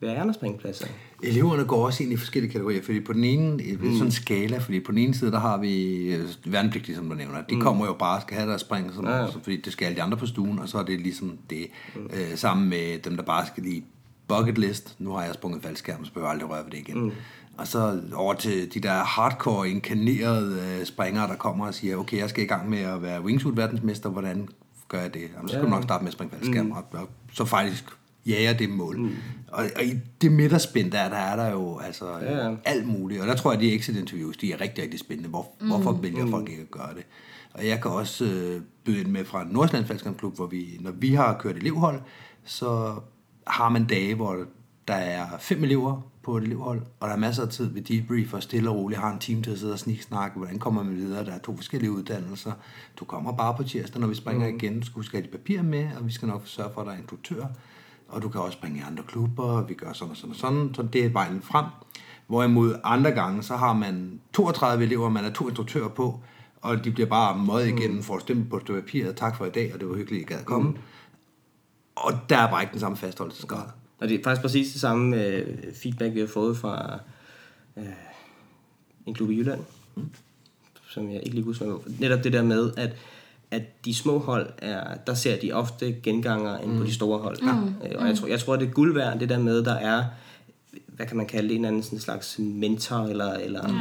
[0.00, 0.86] være andre springpladser.
[1.22, 3.92] Eleverne går også ind i forskellige kategorier, fordi på den ene, mm.
[3.92, 7.14] sådan en skala, fordi på den ene side, der har vi øh, værnepligtige, som du
[7.14, 7.60] nævner, de mm.
[7.60, 9.26] kommer jo bare og skal have deres spring, som, ja, ja.
[9.26, 12.10] Fordi det skal alle de andre på stuen, og så er det ligesom det, mm.
[12.12, 13.84] øh, sammen med dem, der bare skal lige
[14.28, 17.00] bucket list, nu har jeg sprunget faldskærm, så behøver jeg aldrig røre ved det igen.
[17.00, 17.12] Mm.
[17.58, 22.18] Og så over til de der hardcore, inkarnerede øh, springere, der kommer og siger, okay,
[22.18, 24.48] jeg skal i gang med at være wingsuit-verdensmester, hvordan
[24.88, 25.22] gør jeg det?
[25.34, 25.64] Jamen, så skal ja.
[25.64, 26.72] du nok starte med at springe faldskærm, mm.
[26.72, 27.84] og, og så faktisk
[28.26, 28.98] jager det mål.
[28.98, 29.16] Mm.
[29.48, 32.54] Og, og i det midterspænd der, der er der jo altså ja.
[32.64, 33.20] alt muligt.
[33.20, 35.30] Og der tror jeg, at de exit interviews, de er rigtig, rigtig spændende.
[35.30, 35.66] Hvor, mm.
[35.66, 36.30] Hvorfor vælger mm.
[36.30, 37.06] folk ikke at gøre det?
[37.54, 41.14] Og jeg kan også øh, byde ind med fra Nordsjællands Faldskærmsklub, hvor vi, når vi
[41.14, 42.00] har kørt elevhold,
[42.44, 42.94] så
[43.46, 44.46] har man dage, hvor
[44.88, 48.34] der er fem elever på et elevhold, og der er masser af tid ved debrief
[48.34, 50.96] og stille og roligt har en team til at sidde og sniksnakke, hvordan kommer man
[50.96, 52.52] videre, der er to forskellige uddannelser.
[52.96, 54.56] Du kommer bare på tirsdag, når vi springer mm.
[54.56, 56.80] igen, du skal huske at have de papirer med, og vi skal nok sørge for,
[56.80, 57.46] at der er instruktør,
[58.08, 60.36] og du kan også springe i andre klubber, og vi gør sådan og sådan og
[60.36, 61.64] sådan, så det er vejen frem.
[62.26, 66.20] Hvorimod andre gange, så har man 32 elever, man er to instruktører på,
[66.60, 69.50] og de bliver bare møget igennem for at stemme på et papir, tak for i
[69.50, 70.70] dag, og det var hyggeligt, at I gad at komme.
[70.70, 70.76] Mm.
[71.96, 73.66] Og der er bare ikke den samme fastholdelsesgrad.
[73.98, 76.98] Og det er faktisk præcis det samme øh, feedback, vi har fået fra
[77.76, 77.84] øh,
[79.06, 79.60] en klub i Jylland,
[79.94, 80.10] mm.
[80.88, 81.78] som jeg ikke lige husker.
[82.00, 82.96] Netop det der med, at,
[83.50, 86.78] at de små hold, er, der ser de ofte genganger end mm.
[86.78, 87.42] på de store hold.
[87.42, 87.74] Mm.
[87.86, 90.04] Øh, og jeg tror, jeg tror, det er guld værd, det der med, der er,
[90.86, 93.74] hvad kan man kalde det, en anden sådan slags mentor, eller, eller Ja.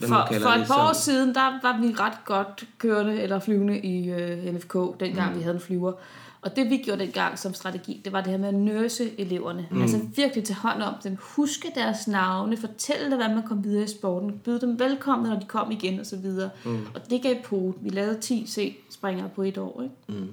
[0.00, 3.78] man For, for et par år siden, der var vi ret godt kørende eller flyvende
[3.78, 5.38] i øh, NFK, dengang mm.
[5.38, 5.92] vi havde en flyver.
[6.40, 9.68] Og det vi gjorde dengang som strategi, det var det her med at nurse eleverne.
[9.70, 9.82] Mm.
[9.82, 13.84] Altså virkelig tage hånd om dem, huske deres navne, fortælle dem, hvordan man kom videre
[13.84, 16.24] i sporten, byde dem velkommen, når de kom igen osv.
[16.64, 16.86] Mm.
[16.94, 17.74] Og det gav på.
[17.80, 20.20] Vi lavede 10 C-springere på et år, ikke?
[20.20, 20.28] Mm.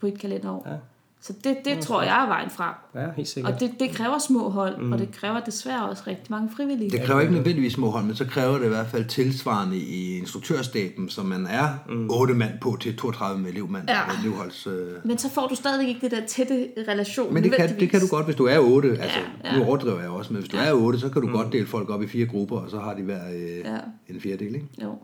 [0.00, 0.66] På et kalenderår.
[0.70, 0.76] Ja.
[1.20, 2.74] Så det, det tror jeg er vejen frem.
[2.94, 3.54] Ja, helt sikkert.
[3.54, 4.92] Og det, det kræver små hold, mm.
[4.92, 6.90] og det kræver desværre også rigtig mange frivillige.
[6.90, 10.18] Det kræver ikke nødvendigvis små hold, men så kræver det i hvert fald tilsvarende i
[10.18, 12.10] instruktørstaben, som man er mm.
[12.10, 13.88] 8 mand på til 32 med elevmand.
[13.88, 14.00] Ja.
[14.22, 14.88] Elevholds, øh.
[15.04, 17.34] Men så får du stadigvæk ikke det der tætte relation.
[17.34, 18.88] Men det kan, det kan du godt, hvis du er 8.
[18.88, 19.58] Altså, ja.
[19.58, 21.90] Nu overdriver jeg også, men hvis du er 8, så kan du godt dele folk
[21.90, 23.78] op i fire grupper, og så har de hver øh, Ja.
[24.08, 24.66] en fjerdedel, ikke?
[24.82, 24.98] Jo.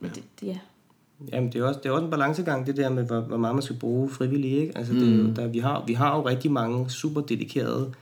[0.00, 0.58] Men det, det, ja.
[1.32, 3.54] Jamen, det er, også, det er også en balancegang, det der med, hvor, hvor meget
[3.54, 4.56] man skal bruge frivillige.
[4.60, 4.78] Ikke?
[4.78, 7.92] Altså, det, er jo- der, vi, har, vi har jo rigtig mange super dedikerede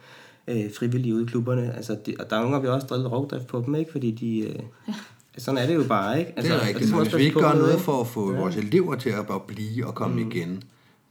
[0.49, 1.77] øh, frivillige ude i klubberne.
[1.77, 3.93] Altså, det, og der er nogle gange, vi også drevet rovdrift på dem, ikke?
[3.93, 4.41] fordi de...
[4.41, 4.95] Øh,
[5.39, 6.33] sådan er det jo bare, ikke?
[6.37, 7.83] Altså, det er og rigtigt, men hvis vi ikke gør noget ikke?
[7.83, 8.41] for at få ja.
[8.41, 10.31] vores elever til at bare blive og komme mm.
[10.31, 10.63] igen,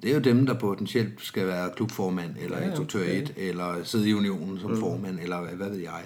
[0.02, 4.10] det er jo dem, der potentielt skal være klubformand, eller ja, instruktør 1, eller sidde
[4.10, 4.80] i unionen som mm.
[4.80, 6.02] formand, eller hvad ved jeg.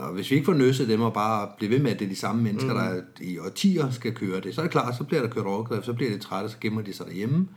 [0.00, 2.08] Og hvis vi ikke får nøsset dem og bare bliver ved med, at det er
[2.08, 2.78] de samme mennesker, mm.
[2.78, 5.84] der i årtier skal køre det, så er det klart, så bliver der kørt overgreb,
[5.84, 7.48] så bliver det trætte, så gemmer de sig derhjemme.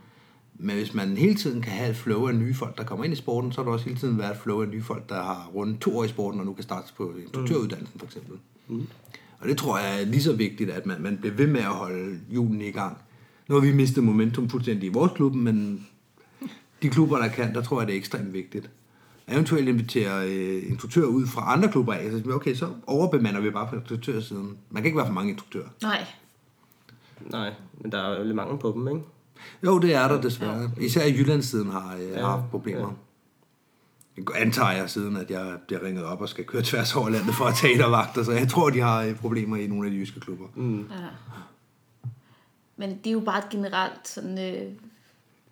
[0.58, 3.12] Men hvis man hele tiden kan have et flow af nye folk, der kommer ind
[3.12, 5.14] i sporten, så er der også hele tiden været et flow af nye folk, der
[5.14, 8.38] har rundt to år i sporten, og nu kan starte på instruktøruddannelsen for eksempel.
[8.68, 8.86] Mm.
[9.38, 11.66] Og det tror jeg er lige så vigtigt, at man, man bliver ved med at
[11.66, 12.96] holde julen i gang.
[13.48, 15.86] Nu har vi mistet momentum fuldstændig i vores klub, men
[16.82, 18.70] de klubber, der kan, der tror jeg, det er ekstremt vigtigt.
[19.28, 23.66] Eventuelt invitere øh, instruktører ud fra andre klubber af, så okay, så overbemander vi bare
[23.66, 24.58] på instruktørsiden.
[24.70, 25.68] Man kan ikke være for mange instruktører.
[25.82, 26.06] Nej.
[27.20, 29.00] Nej, men der er jo lidt mangel på dem, ikke?
[29.64, 30.70] Jo, det er der desværre.
[30.80, 32.80] Især i Jyllandssiden har jeg ja, haft problemer.
[32.80, 32.86] Ja.
[34.16, 37.34] Jeg antager jeg siden, at jeg bliver ringet op og skal køre tværs over landet
[37.34, 39.92] for at tage der vagter, så jeg tror, de har øh, problemer i nogle af
[39.92, 40.46] de jyske klubber.
[40.54, 40.80] Mm.
[40.80, 40.96] Ja.
[42.76, 44.72] Men det er jo bare et generelt sådan, øh,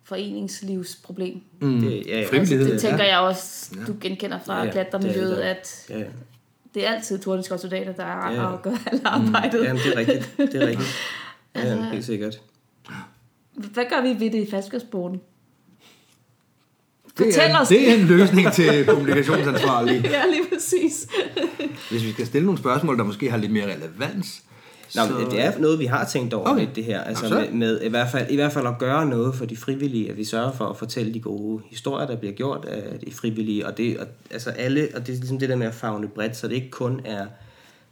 [0.05, 1.41] foreningslivsproblem.
[1.61, 1.81] Mm.
[1.81, 2.27] Det, ja, ja.
[2.29, 2.71] Frivillighed.
[2.71, 3.09] Det tænker ja.
[3.09, 4.71] jeg også, du genkender fra Ja, ja, ja.
[4.71, 5.59] klatremiljøet, Det er det.
[5.59, 6.05] at Ja, ja.
[6.73, 8.45] det er altid tordenskov soldater, der er Ja.
[8.45, 9.63] og gør alt arbejdet.
[9.63, 10.33] Jamen, det er rigtigt.
[10.37, 10.89] Det er rigtigt.
[11.55, 12.41] Ja, helt sikkert.
[13.53, 15.21] Hvad gør vi ved det i fastgårdssporten?
[17.17, 20.01] Det er, os det er en løsning til kommunikationsansvarlige.
[20.09, 21.07] Ja, lige præcis.
[21.89, 24.43] Hvis vi skal stille nogle spørgsmål, der måske har lidt mere relevans,
[24.95, 25.27] Nå, så...
[25.31, 26.59] det er noget, vi har tænkt over Okay.
[26.59, 27.01] lidt, det her.
[27.03, 30.09] Altså med, med i, hvert fald, i hvert fald at gøre noget for de frivillige,
[30.09, 33.67] at vi sørger for at fortælle de gode historier, der bliver gjort af de frivillige,
[33.67, 36.37] og det, og, altså alle, og det er ligesom det der med at fagne bredt,
[36.37, 37.25] så det ikke kun er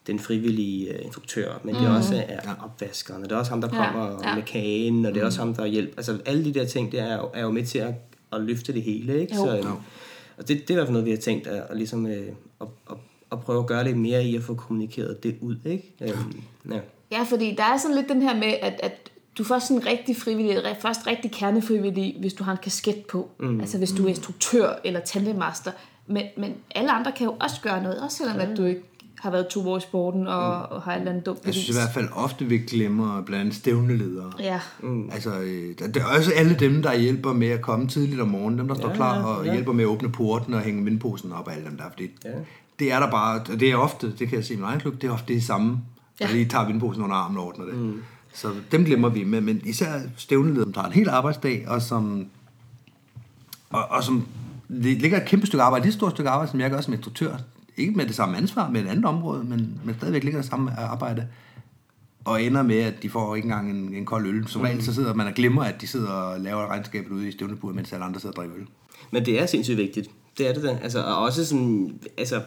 [0.08, 3.70] den frivillige uh, instruktør, men det også er opvaskeren, og det er også ham, der
[3.74, 4.36] Ja, kommer ja.
[4.36, 5.94] med kagen, og det er også ham, der hjælper.
[5.98, 7.94] Altså alle de der ting, det er jo, er jo med til at,
[8.34, 9.36] at løfte det hele, ikke?
[9.36, 9.46] Jo.
[9.46, 9.72] Så, Jo.
[10.38, 12.28] og det, det er i hvert fald noget, vi har tænkt at, at, ligesom, øh,
[12.62, 12.98] at, at,
[13.34, 15.94] at prøve at gøre lidt mere i at få kommunikeret det ud, ikke?
[16.02, 16.42] Øhm,
[16.72, 16.80] ja.
[17.12, 19.86] Ja, fordi der er sådan lidt den her med, at, at du får sådan en
[19.86, 23.30] rigtig frivillig, først rigtig kernefrivillig, hvis du har en kasket på.
[23.40, 23.60] Mm.
[23.60, 25.72] Altså hvis du er instruktør eller tandemaster.
[26.08, 28.82] Men, men alle andre kan jo også gøre noget, også selvom at du ikke
[29.24, 31.70] har været to år i sporten og, og har et eller andet dumt jeg synes
[31.70, 34.32] i hvert fald ofte, vi glemmer blandt andet stævneledere.
[34.40, 34.60] Ja,
[35.12, 38.60] Altså, øh, det er også alle dem, der hjælper med at komme tidligt om morgenen,
[38.60, 39.54] dem, der står Ja, klar ja, og ja.
[39.54, 42.30] hjælper med at åbne porten og hænge vindposen op og alle dem der, fordi Ja.
[42.80, 44.80] Det er der bare, og det er ofte, det kan jeg se i min egen
[44.80, 45.80] klub, det er ofte det samme,
[46.20, 46.34] der Ja.
[46.34, 47.76] lige tager vindposen under armen og ordner det.
[47.76, 48.04] Mm.
[48.34, 52.26] Så dem glemmer vi, men, men især stævneledere, som tager en hel arbejdsdag, og som,
[53.70, 54.26] og, og som
[54.70, 57.38] det ligger et kæmpe stykke arbejde, et stort stykke arbejde, som jeg gør som instruktør,
[57.78, 60.80] ikke med det samme ansvar, men et andet område, men, men stadigvæk ligger det samme
[60.80, 61.28] arbejde,
[62.26, 64.48] og ender med, at de får ikke engang en, en kold øl.
[64.48, 67.32] Som regel så sidder man og glemmer, at de sidder og laver regnskabet ude i
[67.32, 68.68] stævneburet, mens alle andre sidder og drikker øl.
[69.12, 70.10] Men det er sindssygt vigtigt.
[70.38, 70.80] Det er det da.
[70.84, 72.42] Altså, og også sådan, altså,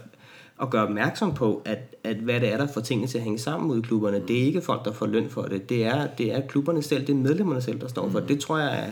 [0.63, 3.39] at gøre opmærksom på, at, at hvad det er, der får tingene til at hænge
[3.39, 4.23] sammen ude i klubberne.
[4.29, 5.69] Det er ikke folk, der får løn for det.
[5.69, 8.29] Det er, det er klubberne selv, det er medlemmerne selv, der står for det.
[8.29, 8.91] Det tror jeg er,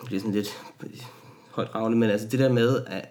[0.00, 0.62] det bliver sådan lidt
[1.50, 3.08] højt ravne, men altså det der med, at,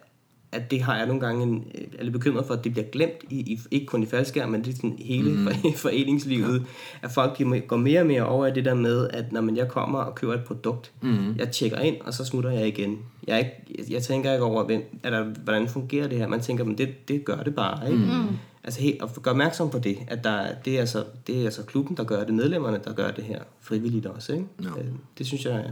[0.52, 1.68] at det har jeg nogle gange en,
[2.00, 4.64] er lidt bekymret for, at det bliver glemt, i, i, ikke kun i faldskærm, men
[4.64, 5.48] det er sådan hele mm.
[5.76, 6.66] foreningslivet, ja.
[7.02, 9.58] at folk de går mere og mere over i det der med, at når man
[9.58, 11.36] jeg kommer og køber et produkt, mm.
[11.36, 13.00] jeg tjekker ind, og så smutter jeg igen.
[13.28, 16.28] Jeg, er ikke, jeg, tænker ikke over, hvem, er der, hvordan fungerer det her.
[16.28, 17.92] Man tænker, men det, det gør det bare.
[17.92, 18.04] Ikke?
[18.04, 18.28] Mm.
[18.64, 21.64] Altså helt, at gøre opmærksom på det, at der, det, er altså, det er altså
[21.64, 24.34] klubben, der gør det, medlemmerne, der gør det her frivilligt også.
[24.34, 24.46] Ikke?
[24.64, 24.70] Ja.
[24.70, 24.86] Øh,
[25.18, 25.72] Det synes jeg er...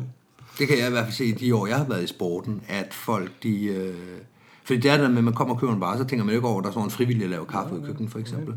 [0.59, 2.61] Det kan jeg i hvert fald se i de år, jeg har været i sporten,
[2.67, 3.65] at folk, de...
[3.65, 3.95] Øh,
[4.63, 6.25] fordi det er det der med, at man kommer og køber en vare, så tænker
[6.25, 8.19] man ikke over, at der er sådan en frivillig at lave kaffe i køkkenet, for
[8.19, 8.55] eksempel.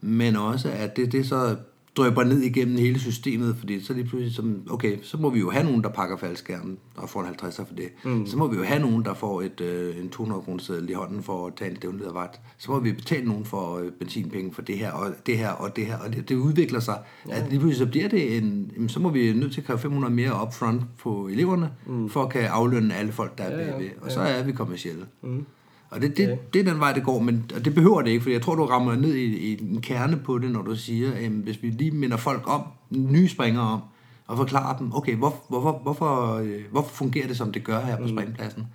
[0.00, 1.56] Men også, at det, det så
[1.96, 5.50] drøber ned igennem hele systemet, fordi så lige pludselig, som, okay, så må vi jo
[5.50, 7.88] have nogen, der pakker faldskærmen og får en 50'er for det.
[8.04, 8.26] Mm.
[8.26, 10.92] Så må vi jo have nogen, der får et, øh, en 200 kroner seddel i
[10.92, 12.40] hånden for at tage en stævnledervagt.
[12.58, 15.76] Så må vi betale nogen for øh, benzinpenge for det her, og det her, og
[15.76, 15.98] det her.
[15.98, 16.98] Og det, det udvikler sig.
[17.28, 17.34] Ja.
[17.34, 19.78] At lige pludselig så bliver det en, jamen, så må vi nødt til at kræve
[19.78, 22.08] 500 mere upfront på eleverne, mm.
[22.10, 23.90] for at kan aflønne alle folk, der er Ja, bagved.
[24.00, 24.14] Og ja.
[24.14, 25.06] så er vi kommersielle.
[25.22, 25.46] Mm.
[25.90, 28.22] Og det, det, det er den vej, det går, men og det behøver det ikke,
[28.22, 31.12] for jeg tror, du rammer ned i, i en kerne på det, når du siger,
[31.12, 33.80] at hvis vi lige minder folk om, nye springere om,
[34.26, 37.96] og forklarer dem, okay, hvor, hvorfor, hvorfor, øh, hvorfor fungerer det, som det gør her
[37.96, 38.66] på springpladsen?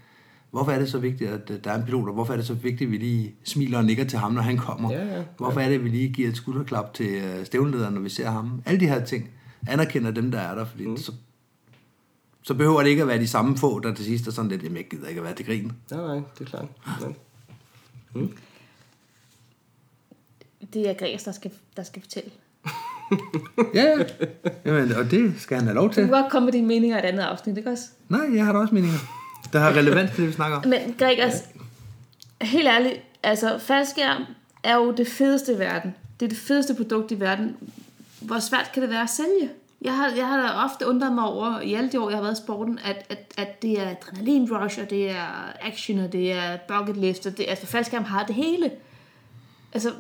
[0.52, 2.46] Hvorfor er det så vigtigt, at øh, der er en pilot, og hvorfor er det
[2.46, 4.92] så vigtigt, at vi lige smiler og nikker til ham, når han kommer?
[4.92, 5.24] Ja, ja.
[5.38, 8.30] Hvorfor er det, at vi lige giver et skulderklap til øh, stævnlederen, når vi ser
[8.30, 8.62] ham?
[8.66, 9.30] Alle de her ting
[9.68, 10.98] anerkender dem, der er der, fordi mm.
[10.98, 11.12] så,
[12.48, 14.64] så behøver det ikke at være de samme få, der til sidst er sådan lidt,
[14.64, 15.72] jamen jeg gider ikke at være til grin.
[15.92, 16.66] Nej, nej, det er klart.
[17.02, 18.20] Ja.
[20.74, 22.30] det er Gregers, der skal, der skal fortælle.
[23.74, 24.04] Ja, ja.
[24.66, 26.04] Jamen, og det skal han have lov Du til.
[26.04, 27.84] kan godt komme med dine meninger i et andet afsnit, ikke også?
[28.10, 28.98] Nej, jeg har da også meninger.
[29.54, 30.68] Der har relevans til det, vi snakker om.
[30.68, 31.34] Men Gregers,
[32.42, 34.24] helt ærligt, altså faldskærm
[34.64, 35.96] er jo det fedeste i verden.
[36.20, 37.56] Det er det fedeste produkt i verden.
[38.22, 39.50] Hvor svært kan det være at sælge?
[39.86, 42.24] Jeg har, jeg har da ofte undret mig over, i alle de år, jeg har
[42.24, 46.12] været i sporten, at, at, at det er adrenalin rush, og det er action, og
[46.12, 48.72] det er bucket list, og det, altså faldskærm har det hele.
[49.74, 49.92] Altså,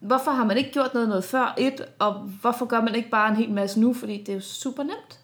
[0.00, 3.30] hvorfor har man ikke gjort noget noget før, et, og hvorfor gør man ikke bare
[3.30, 5.20] en hel masse nu, fordi det er jo super nemt.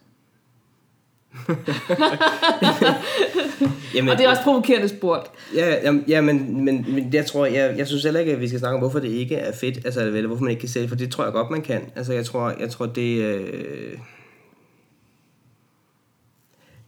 [3.94, 5.30] Jamen, Og det er også provokerende spurgt.
[5.54, 8.48] Ja, jamen, ja men, men, men jeg tror, jeg, jeg synes heller ikke, at vi
[8.48, 10.88] skal snakke om, hvorfor det ikke er fedt, altså, eller hvorfor man ikke kan sælge,
[10.88, 11.82] for det tror jeg godt, man kan.
[11.96, 13.98] Altså, jeg tror, jeg tror det, øh,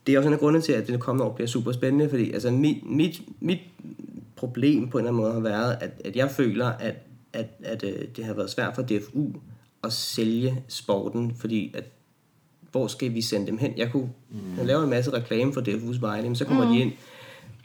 [0.07, 2.33] det er også en af grundene til, at det kommende år bliver super spændende, fordi
[2.33, 3.61] altså, mit, mit, mit
[4.37, 6.95] problem på en eller anden måde har været, at, at jeg føler, at,
[7.33, 9.27] at, at øh, det har været svært for DFU
[9.85, 11.85] at sælge sporten, fordi at
[12.73, 13.73] hvor skal vi sende dem hen?
[13.77, 14.67] Jeg kunne mm.
[14.67, 16.73] lave en masse reklame for DFU's men så kommer mm.
[16.73, 16.93] de ind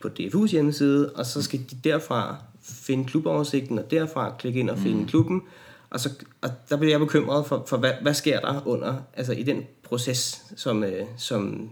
[0.01, 4.77] på DFU's hjemmeside, og så skal de derfra finde kluboversigten, og derfra klikke ind og
[4.77, 5.07] finde mm.
[5.07, 5.41] klubben,
[5.89, 6.09] og, så,
[6.41, 9.63] og der bliver jeg bekymret for, for hvad, hvad sker der under, altså i den
[9.83, 11.69] proces som, øh, som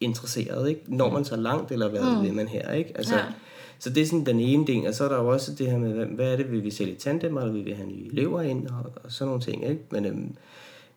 [0.00, 0.68] interesseret.
[0.68, 0.80] Ikke?
[0.86, 2.22] Når man så langt, eller hvad mm.
[2.22, 2.72] vil man her?
[2.72, 2.92] Ikke?
[2.96, 3.24] Altså, Ja.
[3.78, 5.78] Så det er sådan den ene ting, og så er der jo også det her
[5.78, 8.42] med, hvad, hvad er det, vil vi sælge tandem, eller vil vi have nye elever
[8.42, 9.68] ind, og, og sådan nogle ting.
[9.68, 9.80] Ikke?
[9.90, 10.36] Men, øhm,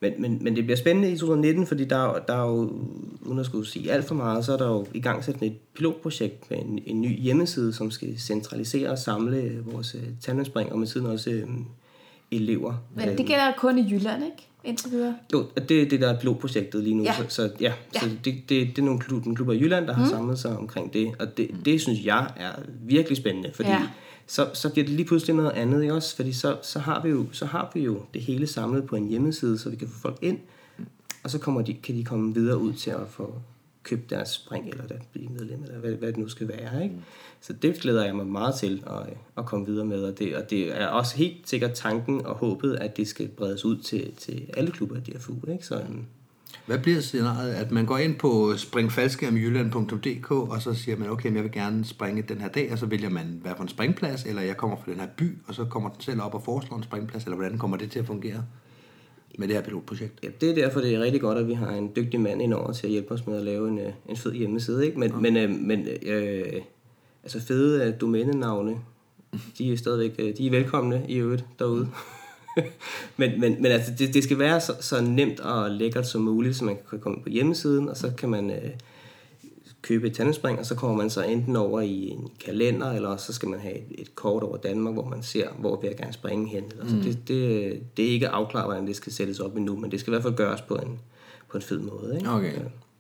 [0.01, 2.71] men, men, men det bliver spændende i 2019, fordi der, er der er jo,
[3.21, 5.57] uden at skulle sige alt for meget, så er der jo i gang sat et
[5.75, 10.79] pilotprojekt med en, en ny hjemmeside, som skal centralisere og samle vores øh, tandemspring, og
[10.79, 11.47] med tiden også øh,
[12.31, 12.73] elever.
[12.95, 14.47] Men Øhm, det gælder kun i Jylland, ikke?
[14.63, 15.15] Indtil videre.
[15.33, 17.03] jo, det er det, der er pilotprojektet lige nu.
[17.03, 17.13] Ja.
[17.13, 17.99] Så, så, ja, Ja.
[17.99, 18.99] så det, det, det er nogle
[19.35, 20.09] klubber i Jylland, der har mm.
[20.09, 21.12] samlet sig omkring det.
[21.19, 23.81] Og det, det synes jeg er virkelig spændende, fordi Ja
[24.29, 27.09] så, så bliver det lige pludselig noget andet i også, fordi så, så, har vi
[27.09, 29.99] jo, så har vi jo det hele samlet på en hjemmeside, så vi kan få
[29.99, 30.39] folk ind,
[31.23, 33.33] og så kommer de, kan de komme videre ud til at få
[33.83, 36.83] købt deres spring, eller der blive medlem, eller hvad, hvad det nu skal være.
[36.83, 36.95] Ikke?
[37.41, 40.49] Så det glæder jeg mig meget til at, at komme videre med, og det, og
[40.49, 44.49] det er også helt sikkert tanken og håbet, at det skal bredes ud til, til
[44.57, 45.33] alle klubber i DFU.
[45.51, 45.65] Ikke?
[45.65, 45.83] Så,
[46.69, 47.53] hvad bliver scenariet?
[47.53, 51.86] At man går ind på springfaldskærmjylland.dk, og så siger man, okay, men jeg vil gerne
[51.86, 54.77] springe den her dag, og så vælger man, hvad for en springplads, eller jeg kommer
[54.77, 57.36] fra den her by, og så kommer den selv op og foreslår en springplads, eller
[57.36, 58.43] hvordan kommer det til at fungere
[59.38, 60.19] med det her pilotprojekt?
[60.23, 62.71] Ja, det er derfor, det er rigtig godt, at vi har en dygtig mand indover
[62.71, 64.86] til at hjælpe os med at lave en, øh, en fed hjemmeside.
[64.86, 64.99] Ikke?
[64.99, 66.62] Men, men, øh, men øh,
[67.23, 68.75] altså fede øh, domænenavne,
[69.58, 71.89] de er stadigvæk øh, de er velkomne i øvrigt derude.
[73.17, 76.55] men, men, men altså, det, det skal være så, så nemt og lækkert som muligt,
[76.55, 78.69] så man kan komme på hjemmesiden, og så kan man øh,
[79.81, 83.33] købe et tandemspring, og så kommer man så enten over i en kalender, eller så
[83.33, 86.13] skal man have et, et kort over Danmark, hvor man ser, hvor vil jeg gerne
[86.13, 86.63] springe hen.
[86.81, 87.01] Altså, mm.
[87.01, 90.12] det, det, det er ikke afklaret, hvordan det skal sættes op endnu, men det skal
[90.12, 90.99] i hvert fald gøres på en,
[91.49, 92.15] på en fed måde.
[92.17, 92.29] Ikke?
[92.29, 92.53] Okay.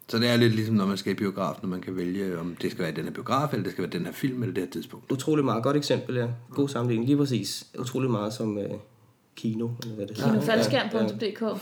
[0.09, 2.55] Så det er lidt ligesom, når man skal i biografen, når man kan vælge, om
[2.61, 4.63] det skal være den her biograf, eller det skal være den her film, eller det
[4.63, 5.11] her tidspunkt.
[5.11, 6.27] Utrolig meget godt eksempel, ja.
[6.51, 7.67] God sammenligning, lige præcis.
[7.79, 8.69] Utrolig meget som øh,
[9.41, 10.31] kino, eller hvad det hedder.
[10.31, 11.61] Kinofaldskærm.dk.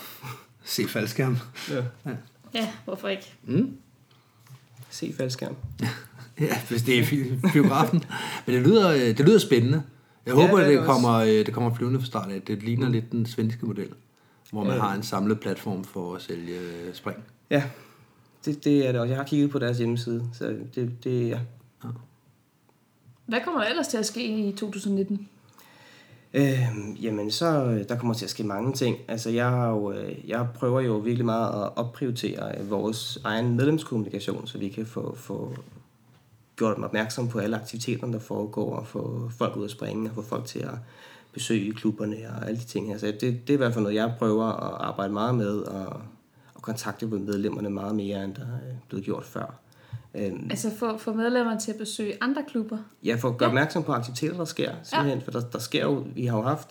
[0.63, 1.38] Se faldskærm.
[1.70, 1.84] Ja.
[2.54, 3.34] Ja, hvorfor ikke?
[4.90, 5.56] Se faldskærm.
[6.40, 7.04] Ja, hvis det er
[7.54, 8.04] biografen.
[8.46, 9.84] Men det lyder, øh, det lyder spændende.
[10.26, 12.42] Jeg Ja, håber, det at det det kommer, øh, det kommer flyvende fra start af.
[12.42, 13.88] Det ligner lidt den svenske model,
[14.52, 14.80] hvor man Ja.
[14.82, 17.18] har en samlet platform for at sælge øh, spring.
[17.50, 17.63] Ja,
[18.46, 19.10] det, det er det også.
[19.10, 21.40] Jeg har kigget på deres hjemmeside, så det, det ja.
[23.26, 25.28] Hvad kommer der ellers til at ske i 2019?
[26.34, 26.60] Øh,
[27.02, 28.98] jamen, så øh, der kommer til at ske mange ting.
[29.08, 33.56] Altså, jeg, har jo, øh, jeg prøver jo virkelig meget at opprioritere øh, vores egen
[33.56, 35.56] medlemskommunikation, så vi kan få, få
[36.56, 40.16] gjort dem opmærksom på alle aktiviteterne, der foregår, og få folk ud at springe, og
[40.16, 40.76] få folk til at
[41.34, 42.98] besøge klubberne og alle de ting her.
[42.98, 46.02] Så det, det er i hvert fald noget, jeg prøver at arbejde meget med, og,
[46.54, 49.60] og kontakte med medlemmerne meget mere, end der er blevet gjort før.
[50.15, 52.78] Øhm, Altså få, få medlemmerne til at besøge andre klubber.
[53.04, 54.72] Ja, for at gøre opmærksom på aktiviteter, der sker.
[54.84, 55.26] Simpelthen, ja.
[55.26, 56.70] for der, der sker jo, vi har jo haft,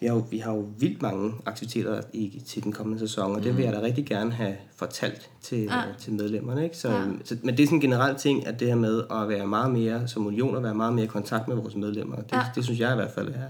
[0.00, 3.42] vi har jo, vi har jo vildt mange aktiviteter i, til den kommende sæson, og
[3.42, 5.82] det vil jeg da rigtig gerne have fortalt til, ja.
[5.98, 6.64] til medlemmerne.
[6.64, 6.76] Ikke?
[6.76, 7.02] Så, ja.
[7.24, 9.72] så, men det er sådan en generel ting, at det her med at være meget
[9.72, 12.42] mere, som union, at være meget mere i kontakt med vores medlemmer, det, ja.
[12.54, 13.48] det synes jeg i hvert fald er,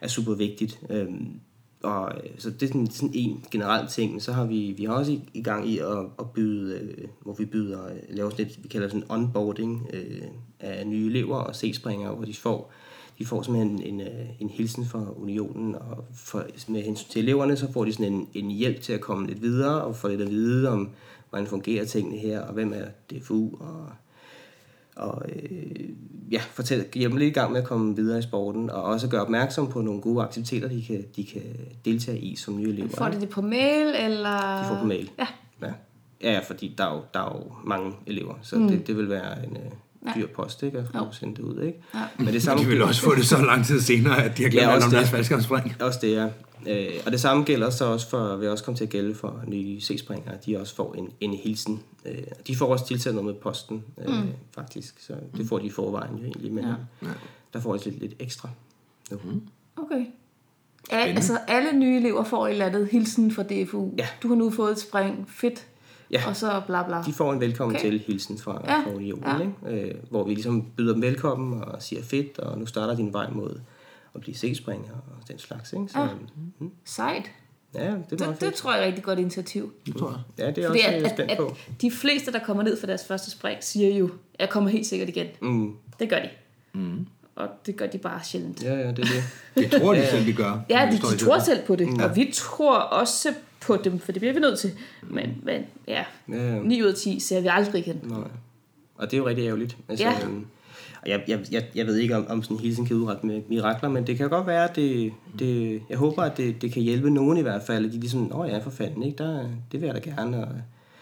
[0.00, 0.80] er super vigtigt.
[0.90, 1.40] Øhm,
[1.82, 4.84] og, øh, så det er sådan, sådan en generel ting, men så har vi, vi
[4.84, 8.30] har også i, i gang i at, at byde, øh, hvor vi byder, øh, laver
[8.30, 10.22] sådan et, vi kalder sådan onboarding øh,
[10.60, 12.72] af nye elever og C-springere, hvor de får,
[13.18, 17.22] de får simpelthen en, en, øh, en hilsen fra unionen, og for, med hensyn til
[17.22, 20.08] eleverne, så får de sådan en, en hjælp til at komme lidt videre, og få
[20.08, 20.90] lidt at vide om,
[21.30, 23.88] hvordan fungerer tingene her, og hvem er DFU, og
[24.96, 25.88] og øh,
[26.30, 29.20] ja, fortælle, hjælpe lidt i gang med at komme videre i sporten, og også gøre
[29.20, 31.42] opmærksom på nogle gode aktiviteter, de kan, de kan
[31.84, 32.88] deltage i som nye elever.
[32.98, 34.62] Får de det på mail, eller...
[34.62, 35.10] De får på mail.
[35.18, 35.26] Ja.
[35.62, 35.72] Ja,
[36.22, 38.68] ja fordi der er, jo, der er jo mange elever, så mm.
[38.68, 40.78] det, det vil være en øh, dyr post, ikke?
[40.78, 41.82] At få sende det ud, ikke?
[41.94, 42.00] Ja.
[42.18, 44.50] Men det samme De vil også få det så lang tid senere, at de har
[44.50, 44.92] glemt Ja, ja, om det.
[44.92, 45.76] deres faldskærmspring.
[45.80, 46.28] Også det, ja.
[46.68, 49.42] Øh, og det samme gælder så også for, vil også komme til at gælde for
[49.46, 50.34] nye C-springere.
[50.46, 51.82] De også får en, en hilsen.
[52.06, 54.28] Øh, de får også tilsendt noget med posten, øh, mm.
[54.54, 55.00] faktisk.
[55.00, 57.08] Så det får de i forvejen jo egentlig, men ja.
[57.52, 58.48] der får de lidt, lidt ekstra.
[59.10, 59.18] Nu.
[59.24, 59.42] Mm.
[59.76, 60.06] Okay.
[60.90, 63.90] Al, altså alle nye elever får et eller andet hilsen fra DFU.
[63.98, 64.06] Ja.
[64.22, 65.28] Du har nu fået et spring.
[65.30, 65.66] Fedt.
[66.10, 66.22] Ja.
[66.28, 67.02] Og så bla bla.
[67.06, 67.90] De får en velkommen Okay.
[67.90, 69.38] til hilsen fra, Ja, fra unionen, ja.
[69.70, 69.86] ikke?
[69.88, 73.30] Øh, hvor vi ligesom byder dem velkommen og siger fedt, og nu starter din vej
[73.30, 73.60] mod
[74.14, 75.72] at blive C-springer og den slags.
[75.72, 75.86] Ikke?
[75.88, 76.04] Så, Ja.
[76.60, 76.66] ja.
[76.84, 77.30] Sejt.
[77.74, 79.72] ja, det er meget Det, det tror jeg er et rigtig godt initiativ.
[79.86, 80.44] Det tror jeg.
[80.46, 81.56] Ja, det er Fordi også at, at, at, spændt at på.
[81.82, 85.08] de fleste, der kommer ned for deres første spring, siger jo, jeg kommer helt sikkert
[85.08, 85.26] igen.
[85.42, 85.76] Mm.
[85.98, 86.28] Det gør de.
[86.72, 87.06] Mm.
[87.34, 88.62] Og det gør de bare sjældent.
[88.62, 89.24] Ja, ja, det er det.
[89.72, 90.60] Det tror de selv, de gør.
[90.70, 91.42] Ja, de, de tror det.
[91.44, 92.04] selv på det, ja.
[92.08, 94.70] og vi tror også på dem, for det bliver vi nødt til.
[95.02, 96.62] Men, men ja, Ja, ja.
[96.62, 98.00] 9 ud af 10 ser vi aldrig igen.
[98.02, 98.18] Nej.
[98.94, 99.76] Og det er jo rigtig ærgerligt.
[99.88, 100.24] Altså, Ja.
[100.24, 100.46] øhm,
[101.02, 103.42] Og jeg, jeg, jeg, jeg ved ikke, om, om sådan en hilsen kan udrette med
[103.48, 106.82] mirakler, men det kan godt være, at det, det, jeg håber, at det, det kan
[106.82, 107.86] hjælpe nogen i hvert fald.
[107.86, 109.18] At de ligesom, åh ja, for fanden, ikke?
[109.18, 109.40] Der,
[109.72, 110.46] det vil jeg da gerne.
[110.46, 110.48] Og,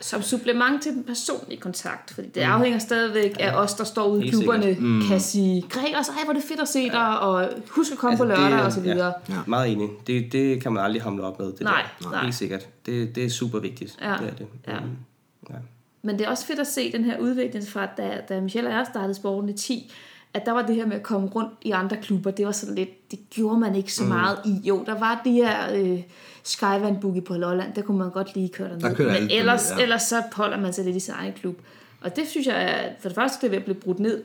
[0.01, 4.27] Som supplement til den personlige kontakt, fordi det afhænger stadigvæk af os, der står ude
[4.27, 5.03] i klubberne, mm.
[5.09, 8.25] kan sige, Gregers, ej, hvor det fedt at se dig, og husk at komme altså,
[8.25, 9.13] på lørdag, det, og så videre.
[9.29, 9.89] Ja, meget enig.
[10.07, 11.47] Det, det kan man aldrig hamle op med.
[11.47, 12.11] Det Nej, der.
[12.11, 12.23] nej.
[12.23, 12.69] Helt sikkert.
[12.87, 13.97] Det, det er super vigtigt.
[14.03, 14.47] Ja, Det er det.
[14.69, 14.81] ja.
[14.81, 14.87] Mm,
[15.51, 15.55] ja.
[16.03, 18.77] Men det er også fedt at se den her udvikling fra, da, da Michelle og
[18.77, 19.93] jeg startede sporten i 10,
[20.35, 22.75] at der var det her med at komme rundt i andre klubber, det var sådan
[22.75, 24.69] lidt, det gjorde man ikke så meget i.
[24.69, 26.03] Jo, der var de her øh,
[26.43, 28.97] Skyvan Boogie på Lolland, der kunne man godt lige køre derned.
[28.97, 29.83] Der Men ellers, ja.
[29.83, 31.57] ellers så holder man sig lidt i sin egen klub.
[32.01, 34.23] Og det synes jeg, er, for det første det er ved at blive brudt ned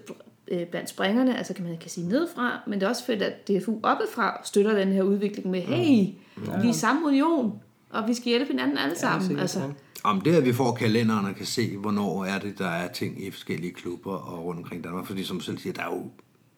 [0.48, 3.48] øh, blandt springerne, altså kan man kan sige nedefra, men det er også fedt, at
[3.48, 6.08] DFU oppefra støtter den her udvikling med, hey,
[6.62, 7.60] vi er samme union,
[7.96, 9.40] og vi skal hjælpe hinanden alle sammen.
[9.40, 9.66] altså, ja.
[10.04, 13.24] Om det, at vi får kalenderen og kan se, hvornår er det, der er ting
[13.28, 15.06] i forskellige klubber og rundt omkring Danmark.
[15.06, 16.10] Fordi som selv siger, der er jo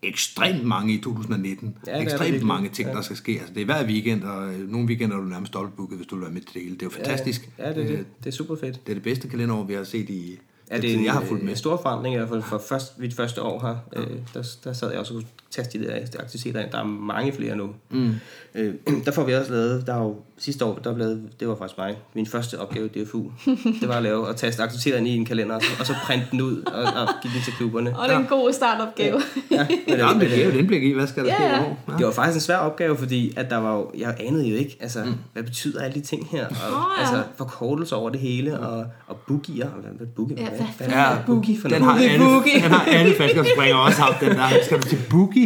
[0.04, 1.76] ekstremt mange i 2019.
[1.88, 2.46] Ja, det er ekstremt virkelig.
[2.48, 3.32] mange ting, der skal ske.
[3.32, 6.16] Altså, det er hver weekend, og øh, nogle weekender er du nærmest dobbeltbooket, hvis du
[6.16, 6.74] vil være med til det hele.
[6.76, 7.50] Det er jo fantastisk.
[7.60, 8.06] Ja, det er Øh, det.
[8.24, 8.86] Det er super fedt.
[8.86, 10.40] Det er det bedste kalenderår, vi har set i
[10.72, 11.52] Ja, det er tid, en, jeg har fulgt med.
[11.52, 13.76] en stor forandring i hvert fald for først, mit første år her.
[14.02, 14.02] Ja.
[14.12, 15.24] Øh, der, der sad jeg også og
[15.58, 16.72] teste de der aktiviteter ind.
[16.72, 17.70] Der er mange flere nu.
[17.90, 18.14] Mm.
[18.56, 18.74] Øh,
[19.06, 21.78] der får vi også lavet, der er jo sidste år, der blev, det var faktisk
[21.78, 23.24] mig, min første opgave i DFU.
[23.82, 26.26] det var at lave, at taste aktiviteterne i en kalender, og så, og så printe
[26.32, 27.98] den ud og, og give den til klubberne.
[28.00, 29.22] og det er en god startopgave.
[29.52, 31.44] Ja, men, Ja, men det giver jo et indblik i, hvad skal der Ja, ske
[31.44, 31.62] i ja.
[31.62, 31.80] år.
[31.88, 31.98] Ja.
[31.98, 34.78] Det var faktisk en svær opgave, fordi at der var jo, jeg anede jo ikke,
[34.80, 35.14] altså, mm.
[35.34, 36.46] hvad betyder alle de ting her?
[36.48, 37.02] Og, Åh, ja.
[37.02, 39.68] Altså, forkortelser over det hele, og, og boogier.
[39.70, 41.94] Hvad, hvad, boogie, Ja, hvad, hvad hvad, fanden er er boogie for Den noget?
[41.94, 42.54] har, Boogie, alle, boogie.
[42.64, 44.48] den har alle faldskabsspringere også haft, den der.
[44.66, 45.00] Skal du til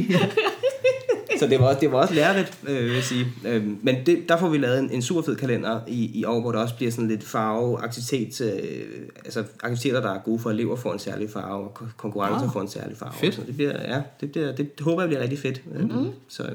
[1.40, 3.26] Så det var, også- det var også lærerigt, øh, vil jeg sige.
[3.48, 6.42] Øh, men det, der får vi lavet en, en super fed kalender i, i år,
[6.42, 10.50] hvor der også bliver sådan lidt farve, aktivitet, øh, altså aktiviteter, der er gode for
[10.50, 13.14] elever, får en særlig farve, og kon- konkurrencer Ah, får en særlig farve.
[13.14, 13.36] fedt.
[13.36, 15.62] Så det bliver, ja, det, bliver, det, det håber jeg bliver rigtig fedt.
[15.80, 16.10] Mm-hmm.
[16.28, 16.50] Så øh,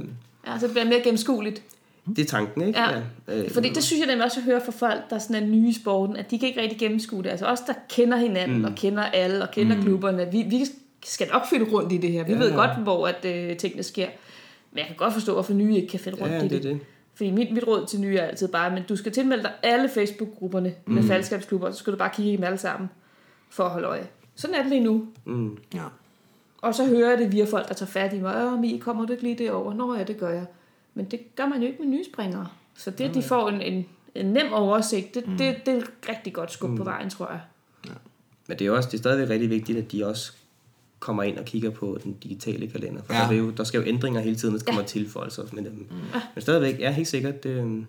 [0.47, 1.63] Ja, så det bliver mere gennemskueligt.
[2.17, 2.81] det er tanken, ikke?
[2.81, 2.89] Ja.
[3.35, 5.69] Øh, Fordi det synes jeg nemlig også, at høre fra folk, der sådan er nye
[5.69, 7.29] i sporten, at de kan ikke rigtig gennemskue det.
[7.31, 8.65] Altså os, der kender hinanden, mm.
[8.65, 9.83] og kender alle, og kender mm.
[9.83, 10.65] klubberne, vi, vi
[11.07, 12.25] skal nok finde rundt i det her.
[12.25, 14.09] Vi ja, ved godt, hvor at, øh, tingene sker.
[14.71, 16.63] Men jeg kan godt forstå, hvorfor nye ikke kan finde rundt Ja, i det det.
[16.63, 16.81] det.
[17.15, 19.89] Fordi mit, mit råd til nye er altid bare, men du skal tilmelde dig alle
[19.89, 21.09] Facebook-grupperne med Mm.
[21.09, 22.91] faldskabsklubber, så skal du bare kigge i dem alle sammen
[23.51, 24.07] for at holde øje.
[24.35, 25.07] Sådan er det lige nu.
[25.25, 25.59] Mm.
[25.75, 25.83] Ja.
[26.63, 28.47] Og så hører jeg det via folk, der tager fat i mig.
[28.47, 29.75] Åh, Mi, kommer du ikke lige derover?
[29.75, 30.47] Nå ja, det gør jeg.
[30.95, 32.47] Men det gør man jo ikke med nye springere.
[32.75, 35.91] Så det, at de får en, en, en nem oversigt, det, det, det er et
[36.09, 37.41] rigtig godt skub på vejen, tror jeg.
[38.49, 40.33] Men det er, også, det er stadigvæk rigtig vigtigt, at de også
[41.07, 43.03] kommer ind og kigger på den digitale kalender.
[43.07, 43.19] For Ja.
[43.21, 43.25] ja.
[43.27, 44.87] der, er jo, der skal jo ændringer hele tiden, der kommer ja.
[44.87, 45.73] tilføjelser med dem.
[45.73, 45.97] Mm.
[46.35, 47.87] Men stadigvæk, ja, helt sikkert, det,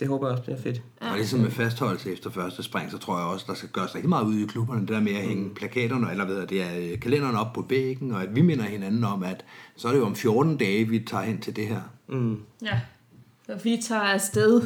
[0.00, 0.82] det håber jeg også bliver fedt.
[1.00, 4.08] Og ligesom med fastholdelse efter første spring, så tror jeg også, der skal gøres rigtig
[4.08, 4.80] meget ude i klubberne.
[4.80, 8.12] Det der med at hænge plakaterne, eller hvad det er, øh, kalenderen op på væggen,
[8.12, 9.44] og at vi minder hinanden om, at
[9.76, 11.80] så er det jo om 14 dage, vi tager hen til det her.
[12.08, 12.38] Mm.
[12.62, 12.80] Ja.
[13.46, 14.62] Så vi tager afsted,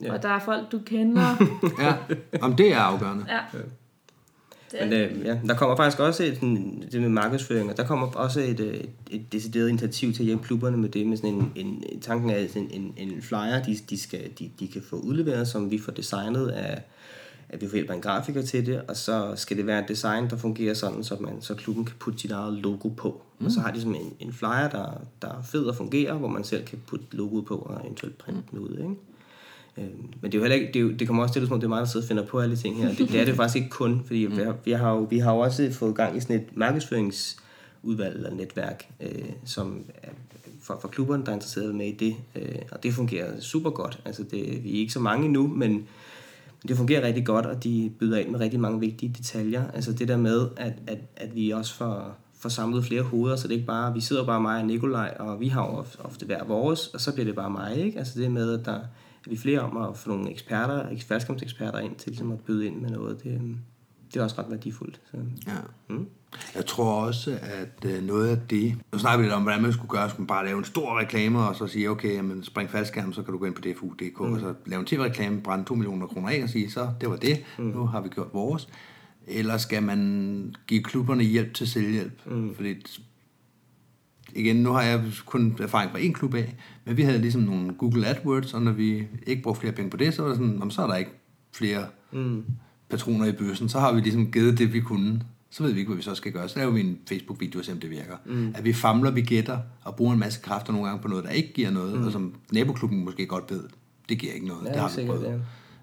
[0.00, 0.06] Ja.
[0.06, 0.12] ja.
[0.12, 1.44] og der er folk, du kender.
[1.84, 1.94] Ja,
[2.42, 3.24] om det er afgørende.
[3.28, 3.40] ja.
[4.80, 8.06] Men øh, ja, der kommer faktisk også et, sådan, det med markedsføring, og der kommer
[8.06, 11.34] også et, øh, et, et decideret initiativ til at hjælpe klubberne med det, med sådan
[11.34, 14.82] en, en, en tanken af sådan en, en flyer, de, de, skal, de, de kan
[14.82, 16.82] få udleveret, som vi får designet af,
[17.48, 19.88] at vi får hjælp af en grafiker til det, og så skal det være et
[19.88, 23.22] design, der fungerer sådan, så, man, så klubben kan putte sit eget logo på.
[23.38, 23.46] Mm.
[23.46, 26.28] Og så har de sådan en, en flyer, der, der er fed og fungerer, hvor
[26.28, 28.94] man selv kan putte logoet på og eventuelt printe den ud, ikke?
[29.78, 29.84] Øh,
[30.20, 31.64] men det er jo heller ikke, det, er jo, det kommer også til, at det
[31.64, 32.88] er mig, der sidder og finder på alle de ting her.
[32.88, 35.34] Det, det er det faktisk ikke kun, fordi vi, har, vi, har jo, vi har
[35.34, 40.08] jo også fået gang i sådan et markedsføringsudvalg eller netværk, øh, som er
[40.62, 42.16] for, for klubberne, der er interesseret med i det.
[42.36, 43.98] Øh, og det fungerer super godt.
[44.04, 45.86] Altså det, vi er ikke så mange endnu, men
[46.68, 49.70] det fungerer rigtig godt, og de byder ind med rigtig mange vigtige detaljer.
[49.74, 53.48] Altså det der med, at, at, at vi også får, får samlet flere hoveder, så
[53.48, 56.26] det er ikke bare, vi sidder bare mig og Nikolaj, og vi har jo ofte,
[56.26, 57.98] hver vores, og så bliver det bare mig, ikke?
[57.98, 58.84] Altså det med, at der er
[59.26, 62.90] vi flere om at få nogle eksperter, færdskabseksperter ind til ligesom at byde ind med
[62.90, 63.56] noget, det,
[64.14, 65.00] det er også ret værdifuldt.
[65.10, 65.16] Så.
[65.46, 65.52] Ja.
[65.88, 66.06] Mm.
[66.54, 68.76] Jeg tror også, at øh, noget af det...
[68.92, 70.08] Nu snakker vi lidt om, hvordan man skulle gøre.
[70.08, 73.22] Skulle man bare lave en stor reklame, og så sige, okay, jamen, spring faldskærm, så
[73.22, 74.32] kan du gå ind på dfu.dk, mm.
[74.32, 77.16] og så lave en tv-reklame, brænde 2 millioner kroner af og sige, så det var
[77.16, 77.64] det, mm.
[77.64, 78.68] nu har vi gjort vores.
[79.26, 82.26] Eller skal man give klubberne hjælp til selvhjælp?
[82.26, 82.54] Mm.
[82.54, 82.74] Fordi
[84.34, 86.54] igen, nu har jeg kun erfaring fra en klub af,
[86.84, 89.96] men vi havde ligesom nogle Google AdWords, og når vi ikke brugte flere penge på
[89.96, 91.10] det, så var det sådan, "Nå, så er der ikke
[91.52, 92.44] flere mm.
[92.90, 93.68] patroner i bøssen.
[93.68, 95.20] Så har vi ligesom givet det, vi kunne.
[95.50, 96.48] Så ved vi ikke, hvad vi så skal gøre.
[96.48, 98.16] Så laver vi en Facebook-video og ser, om det virker.
[98.26, 98.52] Mm.
[98.54, 101.30] At vi famler, vi gætter, og bruger en masse kræfter nogle gange på noget, der
[101.30, 102.06] ikke giver noget, mm.
[102.06, 103.62] og som naboklubben måske godt ved,
[104.08, 104.66] det giver ikke noget.
[104.66, 105.42] Ja, det har vi sikkert, prøvet.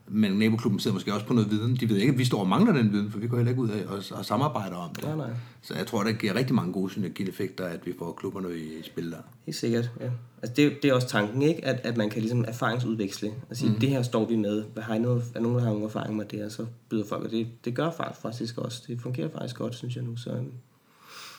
[0.10, 1.76] Men naboklubben sidder måske også på noget viden.
[1.76, 3.62] De ved ikke, at vi står og mangler den viden, for vi går heller ikke
[3.62, 5.04] ud af og, og samarbejder om det.
[5.04, 5.30] Nej, nej.
[5.62, 9.12] Så jeg tror, det giver rigtig mange gode synergieffekter, at vi får klubberne i spil
[9.12, 9.18] der.
[9.46, 10.10] Helt sikkert, ja.
[10.42, 11.66] Altså det, det er også tanken, ikke?
[11.66, 13.80] At, at man kan ligesom erfaringsudveksle og sige, mm.
[13.80, 14.64] det her står vi med.
[14.74, 16.46] Hvad har I noget, er nogen, der har nogen erfaring med det?
[16.46, 18.84] Og så byder folk, og det, det gør faktisk, faktisk også.
[18.88, 20.16] Det fungerer faktisk godt, synes jeg nu.
[20.16, 20.52] Så øhm,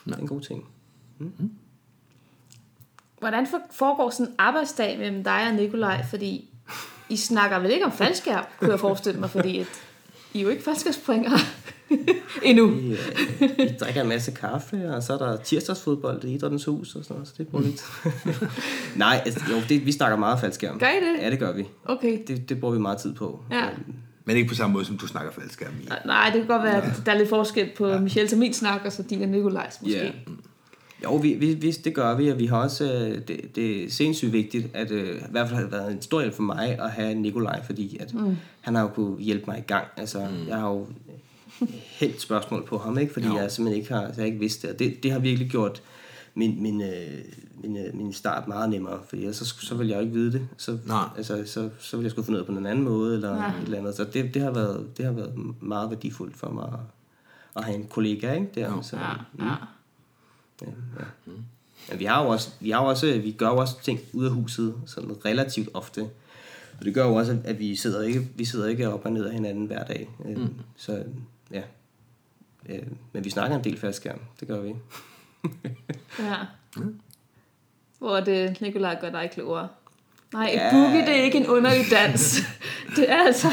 [0.05, 0.65] det er en god ting.
[3.19, 6.07] Hvordan for- foregår sådan en arbejdsdag mellem dig og Nikolaj?
[6.11, 6.51] Fordi
[7.09, 9.67] I snakker vel ikke om faldskærm, kunne jeg forestille mig, fordi at
[10.35, 11.39] I er jo ikke faldskærmspringere
[12.43, 12.67] endnu.
[12.71, 16.95] Vi, øh, vi drikker en masse kaffe, og så er der tirsdagsfodbold i Idrættens Hus
[16.95, 17.85] og sådan noget, så det bruger vi lidt.
[18.97, 20.79] Nej, altså, jo, det, vi snakker meget faldskærm.
[20.79, 21.23] Gør I det?
[21.23, 21.65] Ja, det gør vi.
[21.85, 22.19] Okay.
[22.27, 23.41] Det, det bruger vi meget tid på.
[23.51, 23.65] Ja.
[23.67, 23.95] Øhm,
[24.25, 25.89] Men ikke på samme måde, som du snakker faldskærm i.
[26.07, 28.01] Nej, det kan godt være, at der er lidt forskel på ja.
[28.01, 29.99] Michelle og min snak, og så din og Nikolajs måske.
[30.05, 30.11] Ja.
[31.05, 33.91] Jo, vi, vi, vi, det gør vi, og vi har også, øh, det, det er
[33.91, 36.81] sindssygt vigtigt, at øh, i hvert fald har det været en stor hjælp for mig
[36.81, 38.37] at have Nikolaj, fordi at mm.
[38.61, 39.87] han har jo kunne hjælpe mig i gang.
[39.97, 40.49] Altså, mm.
[40.49, 40.87] jeg har jo
[42.01, 43.13] helt spørgsmål på ham, ikke?
[43.13, 43.37] fordi Jo.
[43.37, 45.83] jeg simpelthen ikke har, jeg har ikke vidst det, og det, det har virkelig gjort
[46.35, 47.19] min, min, øh,
[47.63, 50.33] min, øh, min start meget nemmere, fordi ellers så, så ville jeg jo ikke vide
[50.33, 50.49] det.
[50.57, 51.05] Så, Nej.
[51.17, 53.49] altså, så, så ville jeg skulle finde ud af på en anden måde, eller ja.
[53.49, 53.97] et eller andet.
[53.97, 56.79] Så det, det, har været, det har været meget værdifuldt for mig at,
[57.57, 58.49] at have en kollega, ikke?
[58.55, 58.83] Der, Jo.
[58.83, 59.45] så, Ja, mm.
[59.45, 59.55] ja.
[60.63, 60.67] Ja,
[61.01, 61.05] ja.
[61.91, 64.25] Men vi har jo også, vi har jo også, vi gør jo også ting ud
[64.25, 66.01] af huset, sådan relativt ofte.
[66.79, 69.25] Og det gør jo også, at vi sidder ikke, vi sidder ikke op og ned
[69.27, 70.09] af hinanden hver dag.
[70.25, 70.49] Mm.
[70.77, 71.05] Så
[71.51, 71.63] ja.
[72.69, 72.83] Øh,
[73.13, 74.75] Men vi snakker en del faldskærm, det gør vi.
[76.29, 76.37] ja.
[77.99, 79.69] Hvor er det, Nikolaj gør dig klogere.
[80.33, 80.71] Nej, et Ja.
[80.73, 82.41] boogie, det er ikke en underlig dans.
[82.97, 83.49] det er altså...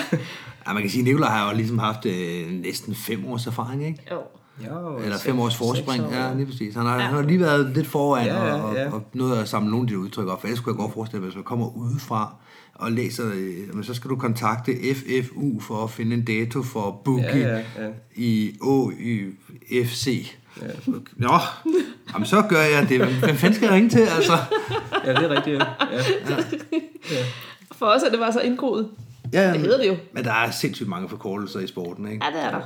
[0.67, 3.85] Ja, man kan sige, at Nicolaj har jo ligesom haft øh, næsten fem års erfaring,
[3.87, 3.99] ikke?
[4.11, 4.21] Jo.
[4.67, 6.03] Jo, Eller fem års forspring.
[6.05, 6.13] år.
[6.13, 6.75] Ja, lige præcis.
[6.75, 7.01] Han har, ja.
[7.01, 8.87] han har lige været lidt foran Ja, ja, og, ja.
[8.87, 10.41] og, og noget at samle nogle af de udtryk op.
[10.41, 12.35] For ellers kunne jeg godt forestille mig, hvis man kommer udefra
[12.75, 17.01] og læser, øh, men så skal du kontakte FFU for at finde en dato for
[17.05, 17.89] boogie Ja, ja, ja.
[18.15, 20.31] i OYFC.
[20.61, 20.67] Ja.
[21.15, 21.29] Nå,
[22.13, 23.05] jamen så gør jeg det.
[23.07, 24.37] Hvem fanden skal jeg ringe til, altså?
[25.05, 25.63] Ja, det er rigtigt.
[27.11, 27.23] Ja.
[27.71, 28.89] For os er det bare så indgroet.
[29.33, 29.95] Ja, Det hedder det jo.
[30.13, 32.25] Men der er sindssygt mange forkortelser i sporten, ikke?
[32.25, 32.61] Ja, det er der.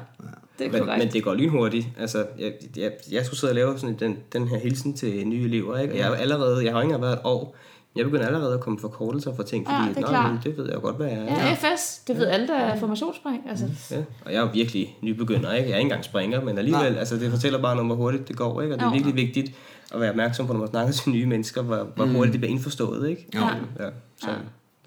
[0.59, 1.03] Det er Men, korrekt.
[1.05, 1.87] men det går lynhurtigt.
[1.99, 5.43] Altså, jeg, jeg, jeg skulle sidde og lave sådan den, den her hilsen til nye
[5.43, 5.77] elever.
[5.77, 5.93] Ikke?
[5.93, 7.55] Og Jeg, er allerede, jeg har ikke engang været et år.
[7.95, 10.31] Jeg begynder allerede at komme forkortelser for ting, Ja, fordi det er "Nå, klart.
[10.33, 11.47] men det ved jeg jo godt, hvad jeg er.
[11.49, 13.43] Ja, FS, det ved alle, der er formationsspring.
[13.49, 15.69] Altså, Ja, og jeg er jo virkelig nybegynder, ikke?
[15.69, 16.99] Jeg er ikke engang springer, men alligevel, Nej.
[16.99, 18.73] altså det fortæller bare noget hvor hurtigt det går, ikke?
[18.75, 18.93] Og det er Jo.
[18.93, 19.51] virkelig vigtigt
[19.93, 22.51] at være opmærksom på, når man snakker til nye mennesker, hvor, hvor hurtigt det bliver
[22.51, 23.27] indforstået, ikke?
[23.35, 23.39] Jo.
[23.79, 24.29] Ja, så,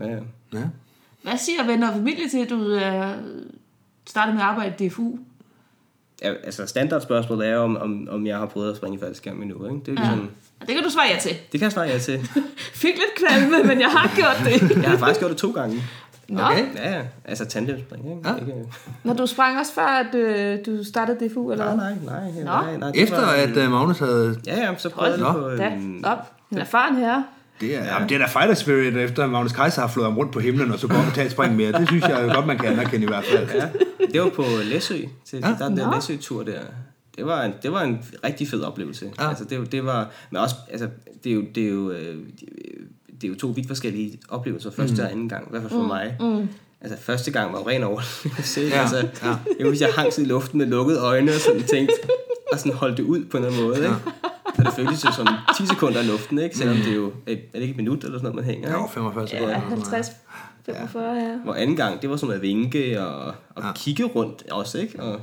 [0.01, 0.07] ja.
[0.07, 0.17] ja.
[0.53, 0.63] Ja.
[1.23, 3.15] hvad siger venner og familie til, at du øh,
[4.09, 5.11] startede med at arbejde i DFU?
[6.25, 9.65] Ja altså standardspørgsmålet er, om, om, om jeg har prøvet at springe i faldskærm endnu,
[9.65, 9.81] ikke?
[9.87, 10.09] Det er Ja.
[10.09, 11.31] ligesom, Og det kan du svare ja til.
[11.53, 12.21] det kan jeg svare ja til.
[12.83, 14.37] Fik lidt kvalme, men jeg har gjort
[14.71, 14.83] det.
[14.83, 15.83] Jeg har faktisk gjort det to gange.
[16.29, 16.65] Nå, Okay.
[16.77, 17.01] Ja, ja.
[17.25, 18.29] Altså tandemspring, ikke?
[18.29, 18.37] Ja.
[18.37, 18.53] ikke
[19.05, 22.13] når du sprang også før, at øh, du startede DFU, eller nej, hvad?
[22.13, 22.67] nej, nej, Nå.
[22.67, 22.93] nej, nej.
[22.95, 24.41] Efter var- at uh, Magnus havde...
[24.47, 25.49] Ja, ja, så prøvede jeg på...
[25.51, 26.19] øhm, op.
[26.53, 27.25] En erfaren herre.
[27.63, 30.33] Det er, jamen, det er da fighter spirit, efter Magnus Kaiser har flået ham rundt
[30.33, 31.73] på himlen, og så går op og tager et spring mere.
[31.73, 33.49] Det synes jeg godt, man kan anerkende i hvert fald.
[33.55, 33.69] Ja,
[34.13, 35.57] det var på Læsø, til Ja.
[35.59, 35.95] der, den der.
[35.95, 36.61] Læsø-tur der.
[37.17, 39.11] Det var, en, det var en rigtig fed oplevelse.
[39.21, 39.29] Ja.
[39.29, 40.89] Altså, det, det var, men også, altså,
[41.25, 42.17] det er jo, det er jo, øh,
[43.21, 45.87] det er jo to vidt forskellige oplevelser, første og anden gang, i hvert fald for
[45.87, 46.17] mig.
[46.21, 46.49] Mm.
[46.81, 48.75] Altså, første gang var jo ren ikke?
[48.77, 49.37] Ja, Altså, ja.
[49.59, 51.95] Jeg husker, jeg hang sådan i luften med lukkede øjne og sådan tænkte,
[52.53, 53.95] og sådan holdt det ud på en eller anden måde, ikke?
[54.45, 55.27] Og det føltes jo som
[55.57, 56.57] 10 sekunder i luften, ikke?
[56.57, 58.71] Selvom det er jo, et, er det ikke et minut eller sådan noget, man hænger,
[58.71, 58.95] Ja, ikke?
[58.95, 59.49] 45 sekunder.
[59.49, 59.95] Ja, eller sådan noget.
[59.95, 60.17] 50,
[60.67, 61.39] 45 her.
[61.39, 63.67] Hvor anden gang, det var som at vinke og, og Ja.
[63.67, 63.73] ja.
[63.73, 65.03] kigge rundt også, ikke?
[65.03, 65.21] Og,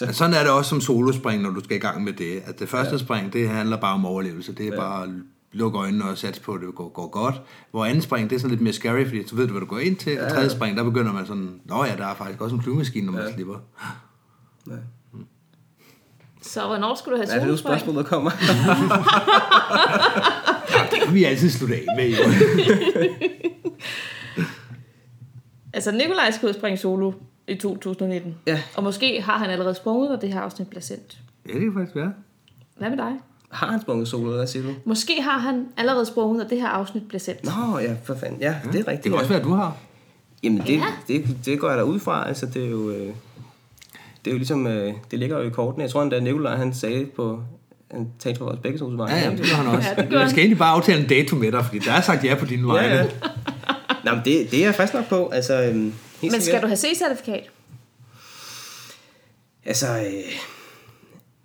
[0.00, 2.42] Men sådan er det også som solospring, når du skal i gang med det.
[2.46, 2.98] At det første ja.
[2.98, 4.52] spring, det handler bare om overlevelse.
[4.52, 4.80] Det er ja.
[4.80, 5.08] bare at
[5.52, 7.42] lukke øjnene og satse på, at det går, går godt.
[7.70, 9.66] Hvor anden spring, det er sådan lidt mere scary, fordi så ved du, hvad du
[9.66, 10.12] går ind til.
[10.12, 10.24] Ja.
[10.24, 13.06] Og tredje spring, der begynder man sådan, nå ja, der er faktisk også en flyvemaskine,
[13.06, 13.34] når man ja.
[13.34, 13.54] slipper.
[14.68, 14.72] ja.
[16.50, 18.30] Så hvornår skulle du have Hvad er det spørgsmål, der kommer?
[20.90, 22.24] Det kan vi altid slutte af med, jo.
[25.74, 27.12] Altså, Nikolaj skulle springe solo
[27.48, 28.34] i 2019.
[28.46, 28.62] Ja.
[28.76, 31.18] Og måske har han allerede sprunget, når det her afsnit bliver sendt.
[31.48, 32.12] Ja, det kan faktisk være.
[32.78, 33.12] Hvad med dig?
[33.50, 34.74] Har han sprunget solo, hvad siger du?
[34.84, 37.44] Måske har han allerede sprunget, når det her afsnit bliver sendt.
[37.44, 38.40] Nå, ja, for fanden.
[38.40, 39.04] Ja, det er rigtigt.
[39.04, 39.76] Det kan også være, at du har.
[40.42, 40.84] Jamen, det, Ja.
[41.08, 42.28] det, det går jeg da ud fra.
[42.28, 42.90] Altså, det er jo...
[42.90, 43.14] Øh,
[44.24, 44.66] det er jo ligesom...
[44.66, 45.82] Øh, det ligger jo i kortene.
[45.82, 47.42] Jeg tror endda, Nikolaj, han sagde på...
[47.90, 49.16] Han talte for vores begge tos vegne.
[49.16, 49.88] Ja, ja, det gør han også.
[50.10, 52.34] Ja, jeg skal egentlig bare aftale en dato med dig, fordi der er sagt ja
[52.34, 52.94] på dine vegne.
[52.94, 53.08] Ja, ja.
[54.04, 55.28] Nå, men det, det er jeg fast nok på.
[55.28, 56.62] Altså, øhm, helt Men skal sikkert.
[56.62, 57.50] du have C-certifikat?
[59.64, 60.32] Altså, øh,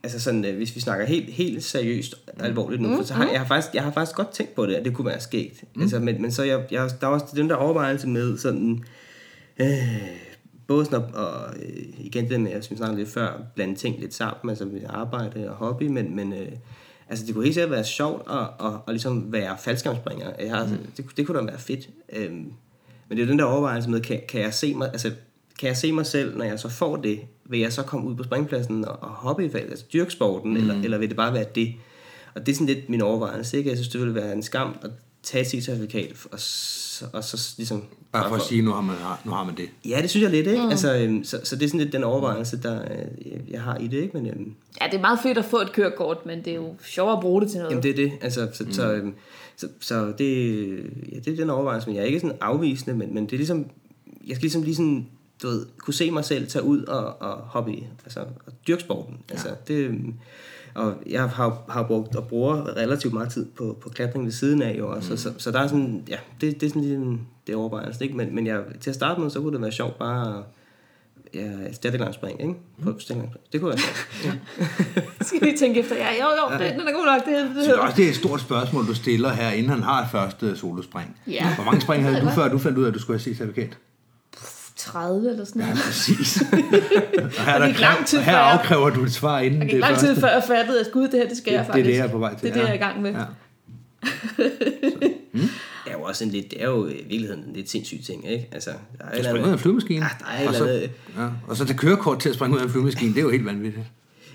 [0.03, 3.29] altså sådan, øh, hvis vi snakker helt, helt seriøst alvorligt nu, mm, for så har,
[3.31, 5.63] jeg, har faktisk, jeg har faktisk godt tænkt på det, at det kunne være skægt.
[5.75, 5.81] Mm.
[5.81, 8.83] Altså, men, men så jeg, jeg, der er også den der overvejelse med sådan,
[10.67, 13.99] både sådan at, og øh, igen det med, som vi snakkede lidt før, blande ting
[13.99, 16.51] lidt sammen, altså med arbejde og hobby, men, men øh,
[17.09, 20.31] altså det kunne helt sikkert være sjovt at, at, at, at ligesom være faldskærmspringer.
[20.39, 20.77] Jeg har, mm.
[20.97, 21.89] det, det kunne da være fedt.
[22.13, 22.51] Øhm,
[23.09, 25.11] men det er den der overvejelse med, kan, kan jeg se mig, altså
[25.59, 28.15] kan jeg se mig selv, når jeg så får det, vil jeg så komme ud
[28.15, 30.57] på springpladsen og, og hoppe i fald, altså dyrke sporten, mm.
[30.57, 31.73] eller, eller vil det bare være det?
[32.35, 33.69] Og det er sådan lidt min overvejelse, ikke?
[33.69, 34.91] Jeg synes, det ville være en skam at
[35.25, 37.83] tage et C-certifikat, og, så- og så ligesom...
[38.11, 38.95] Bare for at sige, nu har man,
[39.25, 39.69] nu har man det.
[39.89, 40.63] Ja, det synes jeg lidt, ikke?
[40.63, 40.69] Mm.
[40.69, 43.77] Altså, øhm, så, så det er sådan lidt den overvejelse, der øh, jeg- jeg har
[43.77, 44.17] i det, ikke?
[44.17, 46.75] Men øhm, Ja, det er meget fedt at få et kørekort, men det er jo
[46.83, 47.71] sjovere at bruge det til noget.
[47.71, 48.11] jamen, det er det.
[48.21, 48.71] Altså, så, mm.
[48.71, 49.13] så, øhm,
[49.57, 50.67] så, så det,
[51.11, 53.37] ja, det er den overvejelse, men jeg er ikke sådan afvisende, men, men det er
[53.37, 53.65] ligesom...
[54.27, 55.07] Jeg skal ligesom lige sådan,
[55.41, 58.81] du ved, kunne se mig selv tage ud og, og hoppe i, altså, og dyrke
[58.81, 59.17] sporten.
[59.29, 59.99] Altså, det,
[60.73, 64.61] og jeg har, har brugt og bruger relativt meget tid på, på klatring ved siden
[64.61, 65.17] af jo også, mm.
[65.17, 67.57] så, så, så der er sådan, ja, det, det er sådan lige en, det er
[67.57, 68.17] overvejelse, ikke?
[68.17, 70.43] Men, men jeg, til at starte med, så kunne det være sjovt bare at
[71.33, 72.53] ja, stærkelangsspring, ikke?
[72.83, 73.45] På stærkelangsspring.
[73.51, 74.37] Det kunne være sjovt.
[75.27, 75.95] skal lige tænke efter.
[75.95, 77.25] Ja, jo, jo, det, den er god nok.
[77.25, 80.03] Det, det, synes også, det er et stort spørgsmål, du stiller her, inden han har
[80.03, 81.17] et første solospring.
[81.27, 81.55] Ja.
[81.55, 83.77] Hvor mange spring havde du, før du fandt ud af, at du skulle have C-certifikat?
[84.85, 85.77] 30 eller sådan noget.
[85.85, 86.41] Præcis.
[87.37, 90.07] og her, der kræv, tid, her afkræver du et svar inden Det det lang første.
[90.07, 91.87] tid før jeg fattede, at gud, det her, det skal Det- jeg det er faktisk.
[91.87, 92.65] det, jeg er på vej til, Det er det, ja.
[92.65, 93.11] jeg er i gang med.
[93.11, 93.23] Ja.
[95.85, 98.29] Det er jo også en lidt, det er jo i virkeligheden en lidt sindssyg ting,
[98.29, 98.49] ikke?
[98.51, 100.05] Altså, der er Du springer ud af en flyvemaskine.
[100.05, 102.59] Ja, der er og, så, andet- ja, og så til kørekort til at springe ud
[102.61, 103.85] af en flyvemaskine, det er jo helt vanvittigt.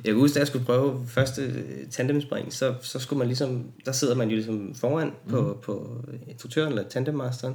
[0.04, 1.52] jeg kan huske, da jeg skulle prøve første
[1.90, 5.90] tandemspring, så, så skulle man ligesom, der sidder man jo ligesom foran på, på
[6.28, 7.54] instruktøren eller tandemmasteren,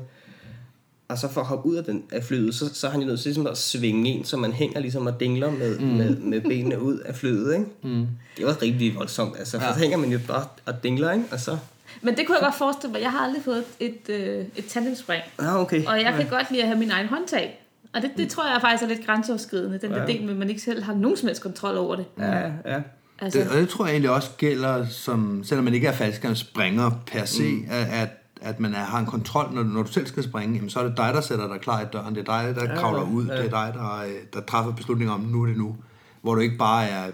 [1.08, 3.08] og så for at hoppe ud af, den, af flyet, så, så har han jo
[3.08, 5.86] nødt til ligesom at svinge en, så man hænger ligesom og dingler med, mm.
[5.86, 7.66] med, med benene ud af flyet, ikke?
[7.84, 8.08] Mm.
[8.38, 11.26] Det var rigtig voldsomt, altså, for så hænger man jo bare og dingler, ikke?
[11.32, 11.58] Og så,
[12.02, 13.02] Men det kunne jeg godt forestille mig.
[13.02, 15.24] Jeg har aldrig fået et, øh, et tandemspring.
[15.40, 15.86] ah, okay.
[15.86, 17.62] Og jeg kan godt lide at have min egen håndtag.
[17.94, 19.80] Og det, det tror jeg faktisk er lidt grænseoverskridende.
[19.82, 20.06] Den der Ja.
[20.08, 22.06] del med, at man ikke selv har nogen som helst kontrol over det.
[22.20, 22.82] Ja, ja.
[23.22, 26.92] Altså, Det, og det tror jeg egentlig også gælder, som, selvom man ikke er faldskærmsspringer
[27.08, 27.66] per se, mm.
[27.70, 28.10] at,
[28.46, 30.84] at, man er, har en kontrol, når, når du selv skal springe, jamen, så er
[30.84, 33.26] det dig, der sætter dig klar i døren, det er dig, der ja, kravler ud,
[33.26, 33.38] ja.
[33.38, 35.76] det er dig, der, øh, der træffer beslutninger om, nu er det nu,
[36.22, 37.12] hvor du ikke bare er, er,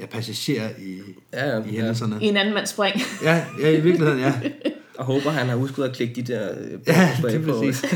[0.00, 1.00] er passager i,
[1.32, 2.18] Ja, ja, i hændelserne.
[2.20, 3.00] i en anden mands spring.
[3.22, 4.34] Ja, ja, i virkeligheden, ja.
[4.98, 7.84] Og håber, han har husket at klikke de der øh, Ja, det er præcis.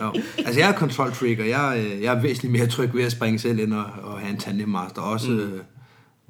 [0.00, 0.12] Jo.
[0.38, 3.12] Altså, jeg er control freak, og jeg, øh, jeg er væsentligt mere tryg ved at
[3.12, 5.02] springe selv, end at, at have en tandemmaster.
[5.02, 5.60] Også, mm.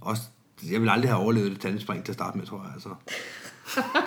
[0.00, 0.22] også,
[0.70, 2.72] jeg vil aldrig have overlevet et tandemspring til at starte med, tror jeg.
[2.74, 2.88] Altså.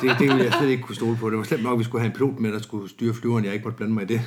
[0.02, 1.30] Det, det ville jeg slet ikke kunne stole på.
[1.30, 3.46] Det var slemt nok, at vi skulle have en pilot med, der skulle styre flyveren.
[3.46, 4.22] Jeg ikke måtte blande mig i det.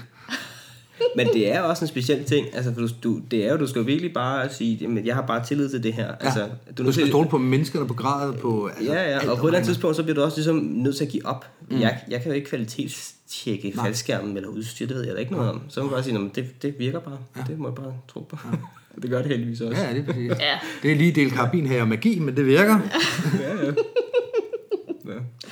[1.16, 3.78] Men det er også en speciel ting, altså for du, det er jo, du skal
[3.80, 6.06] jo virkelig bare sige, jamen, jeg har bare tillid til det her.
[6.06, 6.12] Ja.
[6.20, 8.66] Altså, Du, du skal stole på menneskerne, på gradet, på...
[8.66, 10.96] Altså, Ja, ja, og på et eller andet tidspunkt, så bliver du også ligesom nødt
[10.96, 11.46] til at give op.
[11.70, 11.80] Mm.
[11.80, 15.50] Jeg, jeg kan jo ikke kvalitetstjekke faldskærmen eller udstyr, det ved jeg da ikke noget
[15.50, 15.60] om.
[15.68, 17.18] Så må man bare sige, "Nå, men det, det virker bare.
[17.36, 17.40] Ja.
[17.48, 18.36] Det må jeg bare tro på.
[19.02, 19.80] det gør det heldigvis også.
[19.82, 20.30] Ja, ja, det er præcis.
[20.30, 20.58] Ja.
[20.82, 22.78] Det er lige del karabin her og magi, men det virker.
[23.40, 23.72] ja, ja.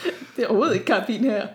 [0.37, 1.37] Det er overhovedet ikke karabin her.
[1.43, 1.47] Er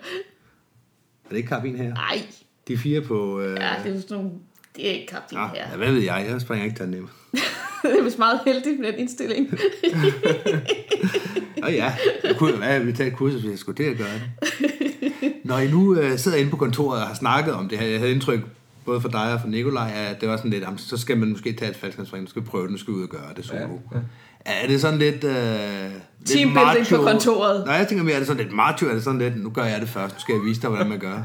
[1.30, 1.94] det ikke karabin her?
[1.94, 2.22] Nej.
[2.68, 3.40] De fire på...
[3.40, 4.30] Øh, Ja, det er sådan nogle...
[4.76, 5.70] Det er ikke karabin ah, her.
[5.70, 6.26] ja, hvad ved jeg?
[6.30, 7.08] Jeg springer ikke tandem.
[7.82, 9.50] det er vist meget heldigt med den indstilling.
[11.62, 11.94] Og ja,
[12.24, 14.30] jeg kunne, hvad, vi tager et kursus, hvis jeg skulle til at gøre det.
[15.44, 17.98] Når I nu øh, sidder inde på kontoret og har snakket om det her, jeg
[17.98, 18.40] havde indtryk
[18.84, 21.28] både for dig og for Nikolaj, at det var sådan lidt, jamen, så skal man
[21.28, 23.60] måske tage et faldskærmsspring, du skal prøve det, du skal ud og gøre det solo.
[23.60, 24.00] Ja, ja.
[24.44, 25.24] Er det sådan lidt...
[25.24, 27.66] Øh, lidt Teambuilding på kontoret.
[27.66, 29.64] Nej, jeg tænker mere, er det sådan lidt macho, er det sådan lidt, nu gør
[29.64, 31.18] jeg det først, nu skal jeg vise dig, hvordan man gør.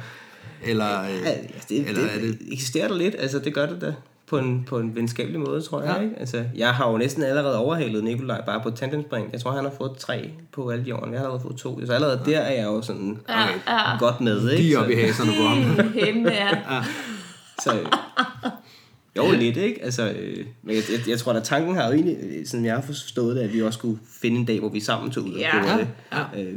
[0.64, 2.38] Eller, øh, Ja, altså, det, eller det, er det...
[2.52, 3.94] eksisterer der lidt, altså det gør det da
[4.30, 5.96] på en, på en venskabelig måde, tror jeg.
[5.98, 6.04] Ja.
[6.04, 6.16] Ikke?
[6.20, 9.30] Altså, jeg har jo næsten allerede overhalet Nikolaj bare på tandemspring.
[9.34, 11.08] Jeg tror, han har fået tre på alle de år.
[11.12, 11.86] Jeg har allerede fået to.
[11.86, 13.98] Så allerede der er jeg jo sådan Ja, ja.
[14.00, 14.50] godt med.
[14.52, 14.64] Ikke?
[14.64, 15.58] De Så- oppe i haserne på ham.
[16.06, 16.84] Hende er...
[17.64, 17.78] Så,
[19.18, 19.84] jo, lidt, ikke?
[19.84, 22.76] Altså, øh, men jeg, jeg, jeg tror, at tanken har jo egentlig, øh, sådan jeg
[22.76, 25.34] har forstået det, at vi også skulle finde en dag, hvor vi sammen tog ud
[25.34, 25.52] og Ja.
[25.52, 25.88] gjorde det.
[26.14, 26.42] Ja.
[26.42, 26.54] Øh,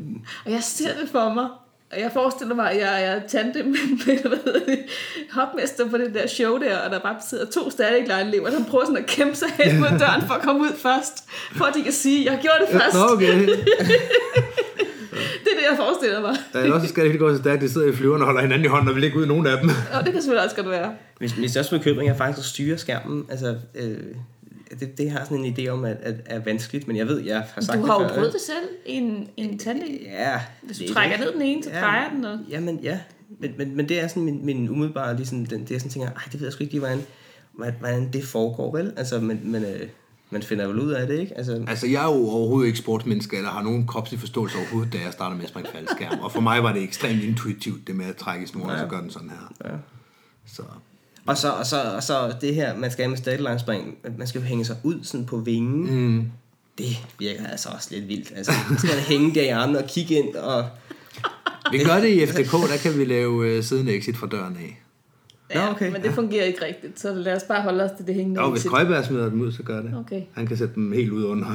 [0.46, 1.46] Og jeg ser det for mig.
[1.92, 3.72] Og jeg forestiller mig, at jeg er tante med,
[4.06, 4.78] med hvad hedder det,
[5.32, 8.84] hopmester på det der show der, og der bare sidder to stadig elever, der prøver
[8.84, 11.82] sådan at kæmpe sig hen mod døren for at komme ud først, for at de
[11.82, 12.94] kan sige, jeg gjorde det først.
[12.94, 13.48] Nå, okay.
[15.64, 16.36] Det er det, jeg forestiller mig.
[16.52, 18.64] Der er også skal det gå så stærkt, de sidder i flyverne og holder hinanden
[18.64, 19.70] i hånden og vil ikke ud nogen af dem.
[19.94, 20.94] Og det kan selvfølgelig også godt være.
[21.20, 23.26] Min, min største bekymring er faktisk at styre skærmen.
[23.30, 23.96] Altså, øh,
[24.80, 27.42] det, det har sådan en idé om, at, at er vanskeligt, men jeg ved, jeg
[27.54, 29.88] har sagt Du har det jo prøvet det selv i en, i en tandem.
[30.02, 30.40] Ja.
[30.62, 31.24] Hvis det du er trækker det.
[31.26, 32.24] ned den ene, så drejer den.
[32.24, 32.38] Og...
[32.50, 32.98] Jamen, ja.
[33.40, 35.90] Men, men, men det er sådan min, min umiddelbare, lige sådan, den, det er sådan,
[35.90, 37.02] tænker, ej, det ved jeg sgu ikke lige, hvordan,
[37.52, 38.92] hvordan- hvordan det foregår, vel?
[38.96, 39.80] Altså, men, men øh,
[40.30, 41.38] man finder vel ud af det, ikke?
[41.38, 44.98] Altså, Altså, jeg er jo overhovedet ikke sportsmenneske, eller har nogen kropslig forståelse overhovedet, da
[44.98, 46.18] jeg startede med at springe faldskærm.
[46.18, 48.74] Og for mig var det ekstremt intuitivt, det med at trække i snoren, ja.
[48.74, 49.70] og så gør den sådan her.
[49.70, 49.76] Ja.
[50.46, 50.62] Så.
[51.26, 54.40] Og så, og, så, og så det her, man skal med stateline spring, man skal
[54.40, 55.94] jo hænge sig ud sådan på vingen.
[55.94, 56.30] Mm.
[56.78, 56.86] Det
[57.18, 58.32] virker altså også lidt vildt.
[58.36, 60.64] Altså, man skal hænge der i armen og kigge ind, og
[61.70, 64.83] Vi gør det i FDK, der kan vi lave uh, siden exit fra døren af.
[65.54, 65.92] Nå, okay.
[65.92, 68.50] Men det fungerer ikke rigtigt, så lad os bare holde os til det hængende Og
[68.50, 68.64] hvis.
[68.64, 69.94] Krøjberg smider dem ud, så gør det.
[70.06, 70.22] Okay.
[70.34, 71.54] Han kan sætte dem helt ud under, øh,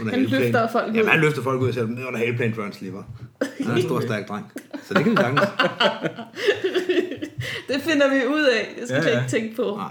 [0.00, 0.40] Han haleplan.
[0.42, 0.92] løfter folk ud.
[0.94, 3.02] Jamen, han løfter folk ud og sætter dem ned under haleplan, før han slipper.
[3.60, 4.52] Han er en stor, stærk dreng.
[4.88, 5.40] Så det kan vi sagtens.
[7.68, 8.74] Det finder vi ud af.
[8.80, 9.14] Det skal Ja, ja, ja.
[9.16, 9.22] ja.
[9.22, 9.74] ikke tænke på.
[9.76, 9.88] Nej.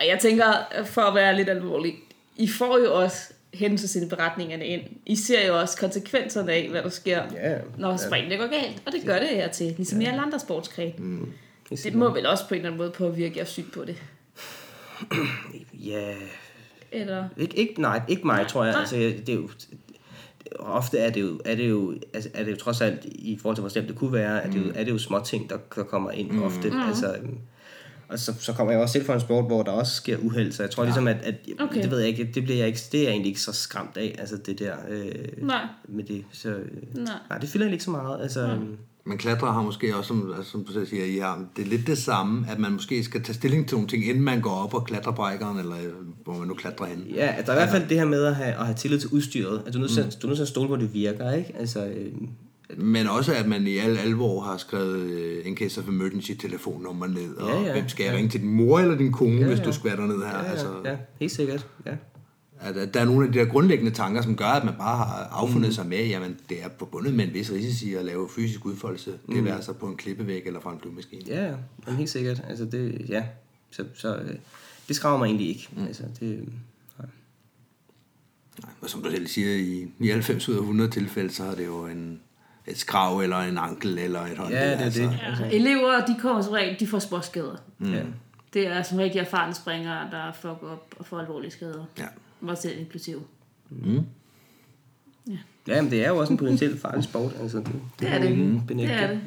[0.00, 0.44] Og jeg tænker,
[0.84, 1.94] for at være lidt alvorlig,
[2.36, 3.16] I får jo også
[3.54, 4.82] hændelsesindberetningerne ind.
[5.06, 8.82] I ser jo også konsekvenserne af, hvad der sker, Ja, når springene går galt.
[8.86, 10.92] Og det gør det her til, ligesom i alle andre sportsgrene.
[10.98, 11.26] Mm.
[11.70, 14.02] Det, må vel også på en eller anden måde påvirke jeres syn på det.
[15.74, 16.14] Ja,
[16.92, 17.28] Eller...
[17.36, 18.72] ikke, ikke, nej, ikke mig, tror jeg.
[18.72, 18.80] Nej.
[18.80, 19.48] Altså, det er jo,
[20.58, 23.56] ofte er det jo, er det jo, altså, er det jo trods alt, i forhold
[23.56, 25.56] til hvor slemt det kunne være, er det jo, er det jo små ting, der,
[25.74, 26.42] der kommer ind mm.
[26.42, 26.70] ofte.
[26.70, 26.80] Mm.
[26.80, 27.38] Altså, øhm,
[28.08, 30.52] og så, så kommer jeg også selv fra en sport, hvor der også sker uheld,
[30.52, 30.86] så jeg tror ja.
[30.86, 31.82] ligesom, at, at Okay.
[31.82, 33.96] det ved jeg ikke, det, bliver jeg ikke, det er jeg egentlig ikke så skræmt
[33.96, 35.66] af, altså det der øh, Nej.
[35.88, 36.24] med det.
[36.32, 37.14] Så, øh, Nej.
[37.30, 38.22] nej, det fylder ikke så meget.
[38.22, 38.76] Altså, mm.
[39.08, 41.68] Men klatre har måske også, som, altså, som du selv siger, I har, det er
[41.68, 44.50] lidt det samme, at man måske skal tage stilling til nogle ting, inden man går
[44.50, 45.92] op og klatrer brækkeren, eller øh,
[46.24, 47.04] hvor man nu klatrer hen.
[47.14, 49.00] Ja, at der er i hvert fald det her med at have, at have tillid
[49.00, 49.62] til udstyret.
[49.66, 50.10] At du er nødt til, mm.
[50.22, 51.52] du er nødt til at stole på, at det virker, ikke?
[51.58, 52.12] Altså, øh,
[52.76, 57.06] Men også, at man i al alvor har skrevet øh, en case of emergency telefonnummer
[57.06, 57.72] ned, og Ja, ja.
[57.72, 58.16] hvem skal jeg Ja.
[58.18, 59.64] ringe til din mor eller din kone, Ja, hvis ja.
[59.64, 60.38] du skvatter ned her.
[60.38, 61.66] ja, ja, altså, ja, helt sikkert.
[61.86, 61.92] Ja.
[62.60, 64.96] At, at der er nogle af de der grundlæggende tanker, som gør, at man bare
[64.96, 65.72] har affundet Mm.
[65.72, 69.18] sig med, jamen det er forbundet med en vis risici at lave fysisk udfoldelse.
[69.26, 69.34] Mm.
[69.34, 71.22] Det være sig på en klippevæg eller fra en flyvemaskine.
[71.26, 71.46] Ja,
[71.86, 72.42] ja, helt sikkert.
[72.48, 73.24] Altså det, ja,
[73.70, 74.34] så, så øh,
[74.88, 75.68] det skræmmer mig egentlig ikke.
[75.76, 75.86] Mm.
[75.86, 76.48] Altså, det,
[76.98, 77.08] nej.
[78.62, 81.66] Nej, Og som du selv siger, i 99 ud af 100 tilfælde, så er det
[81.66, 82.20] jo en,
[82.66, 84.58] et skrav eller en ankel eller et håndled.
[84.58, 85.02] ja, det er altså.
[85.02, 85.18] det.
[85.40, 87.56] Ja, elever, de kommer som regel, de får småskader.
[87.78, 87.92] Mm.
[87.92, 88.02] Ja.
[88.54, 91.84] Det er som rigtig erfarne springere, der fucker op og får alvorlige skader.
[91.98, 92.06] Ja.
[92.40, 93.22] Mig selv inklusiv.
[95.66, 97.32] ja, men det er jo også en potentielt farlig sport.
[97.42, 98.62] Altså, det, Det er det.
[98.68, 98.94] benægte.
[98.94, 99.14] Det er det.
[99.14, 99.18] Ja.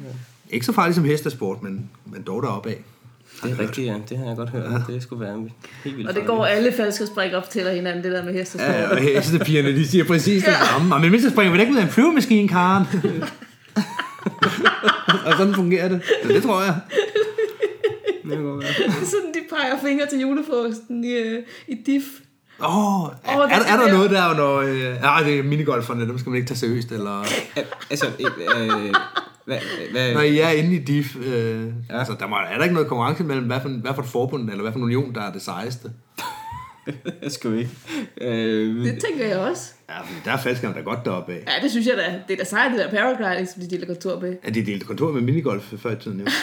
[0.50, 2.82] Ikke så farligt som hestesport, men, men dog deroppe af.
[3.42, 3.96] Det er rigtigt, ja.
[4.08, 4.72] Det har jeg godt hørt.
[4.72, 4.94] Ja.
[4.94, 5.48] Det skulle være
[5.84, 8.74] helt vildt Og det går alle falske spring op til hinanden, det der med hestesport.
[8.74, 10.94] Ja, og hestepigerne, de siger præcis det samme.
[10.94, 12.86] Og men hvis jeg springer vi ikke ud af en flyvemaskine, Karen.
[15.26, 16.02] og sådan fungerer det.
[16.22, 16.80] Så det tror jeg.
[18.22, 18.62] Det være.
[18.92, 22.02] Sådan, de peger fingre til julefrokosten i, øh, i DIF.
[22.62, 24.56] Åh, oh, er, Åh, det er, er der er- noget der, når...
[24.56, 27.20] Øh, nej, det er minigolferne, dem skal man ikke tage seriøst, eller...
[27.90, 28.94] Altså, øh,
[29.44, 29.58] hvad,
[29.92, 31.98] hvad, Når I er inde i DIF, øh, ja.
[31.98, 34.50] altså, der må, er der ikke noget konkurrence mellem, hvad for, hvad for et forbund,
[34.50, 35.90] eller hvad for en union, der er det sejeste?
[37.22, 37.70] jeg skal ikke.
[38.20, 39.72] Øh, Det tænker jeg også.
[39.90, 41.44] Ja, fordi der er faldskærm, der er godt deroppe af.
[41.46, 42.20] Ja, det synes jeg da.
[42.28, 44.36] Det er da sejt, det der paragliding, som de deler kontor med.
[44.44, 46.26] Ja, de delte kontor med minigolf før i tiden, jo.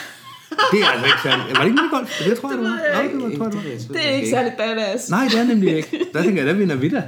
[0.71, 1.45] Det er altså ikke særlig...
[1.55, 2.23] Var det ikke minigolf?
[2.25, 2.71] Det tror jeg, det var.
[2.71, 3.93] ved jeg Nej, det var, tror jeg, det var.
[3.93, 5.09] Det er ikke særlig badass.
[5.09, 6.05] Nej, det er nemlig ikke.
[6.13, 7.03] Der tænker jeg, der vinder vi da.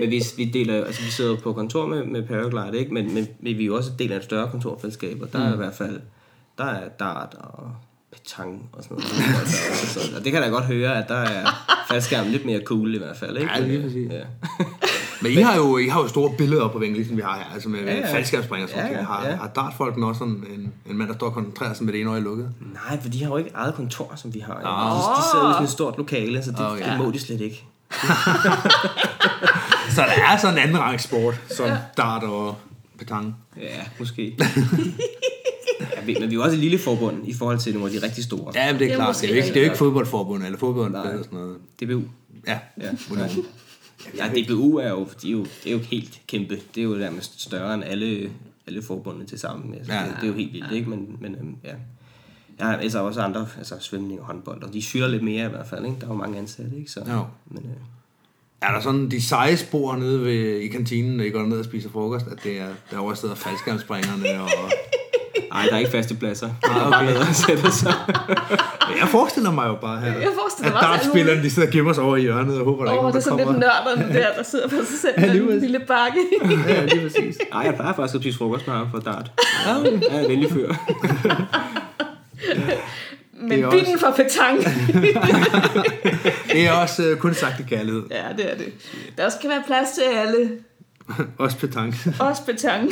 [0.00, 2.94] Men hvis vi deler, altså vi sidder på kontor med, med Paraglide, ikke?
[2.94, 5.38] Men, men, men vi er jo også en del af et større kontorfællesskab, og der
[5.38, 5.44] mm.
[5.44, 6.00] er i hvert fald,
[6.58, 7.70] der er dart og
[8.12, 9.12] petang og sådan noget.
[9.42, 11.46] og, så, og det kan jeg da godt høre, at der er
[11.88, 13.50] faldskærm lidt mere cool i hvert fald, ikke?
[13.54, 14.10] Ja, lige præcis.
[14.10, 14.24] Ja.
[15.22, 17.36] Men I har jo, I har jo store billeder op på væggen, ligesom vi har
[17.36, 17.54] her.
[17.54, 18.86] Altså med ja, Ja, ja.
[18.86, 18.98] ja.
[18.98, 19.36] Ja, har, ja.
[19.36, 22.10] har dartfolkene også sådan en, en mand, der står og koncentrerer sig med det ene
[22.10, 22.50] øje lukket?
[22.74, 24.54] Nej, for de har jo ikke eget kontor, som vi har.
[24.54, 24.60] Oh.
[24.60, 26.82] De, de sidder i sådan et stort lokale, så det, Okay.
[26.82, 26.90] okay.
[26.90, 27.64] det må de slet ikke.
[29.90, 31.76] Så der er sådan en anden rangs sport, som ja.
[31.96, 32.56] dart og
[32.98, 33.36] petang.
[33.60, 34.22] Ja, måske.
[35.80, 38.06] ja, men vi er jo også et lille forbund i forhold til nogle af de
[38.06, 38.52] rigtig store.
[38.54, 39.16] Ja, men det er Det er klart.
[39.20, 41.10] Det er jo ikke, det er jo ikke fodboldforbund eller fodbold Nej.
[41.10, 41.56] eller sådan noget.
[41.82, 42.02] DBU.
[42.46, 42.90] Ja, Ja.
[44.16, 46.60] Ja, DBU er jo, de er jo, det er jo helt kæmpe.
[46.74, 48.30] Det er jo nærmest større end alle,
[48.66, 49.74] alle forbundene til sammen.
[49.74, 50.00] Altså, Ja.
[50.00, 50.90] ja, det, det, er jo helt vildt, ikke?
[50.90, 51.74] Men, men øhm, ja.
[52.58, 55.50] Jeg har altså også andre, altså svømning og håndbold, og de syrer lidt mere i
[55.50, 55.96] hvert fald, ikke?
[56.00, 56.90] Der er jo mange ansatte, ikke?
[56.90, 57.24] Så, Jo.
[57.46, 57.76] Men, øh,
[58.60, 61.64] Er der sådan de seje spor nede ved, i kantinen, når I går ned og
[61.64, 64.48] spiser frokost, at det er derovre sidder faldskærmspringerne og...
[65.52, 66.48] ej, der er ikke faste pladser.
[66.62, 67.92] Ah, er bare og sætte sig.
[69.00, 71.68] Jeg forestiller mig jo bare her, Jeg forestiller at mig også, at dartspillerne de sidder
[71.68, 73.30] og gemmer sig over i hjørnet og håber, der Åh, ikke oh, er det er
[73.30, 73.96] nogen, sådan der lidt kommer.
[73.96, 76.18] nørderne der, der sidder på sig selv Ja, med lige en lille bakke.
[76.68, 77.38] Ja, lige præcis.
[77.52, 79.30] Ej, jeg plejer faktisk at spise frokost med ham for dart.
[79.66, 79.72] Ja,
[80.12, 80.72] jeg er venlig fyr.
[83.48, 84.58] Men er binden for petang.
[86.52, 88.02] Det er også øh, kun sagt i kærlighed.
[88.10, 88.72] ja, det er det.
[89.18, 90.50] Der skal være plads til alle.
[91.38, 92.14] Også petanque.
[92.20, 92.90] Også petang.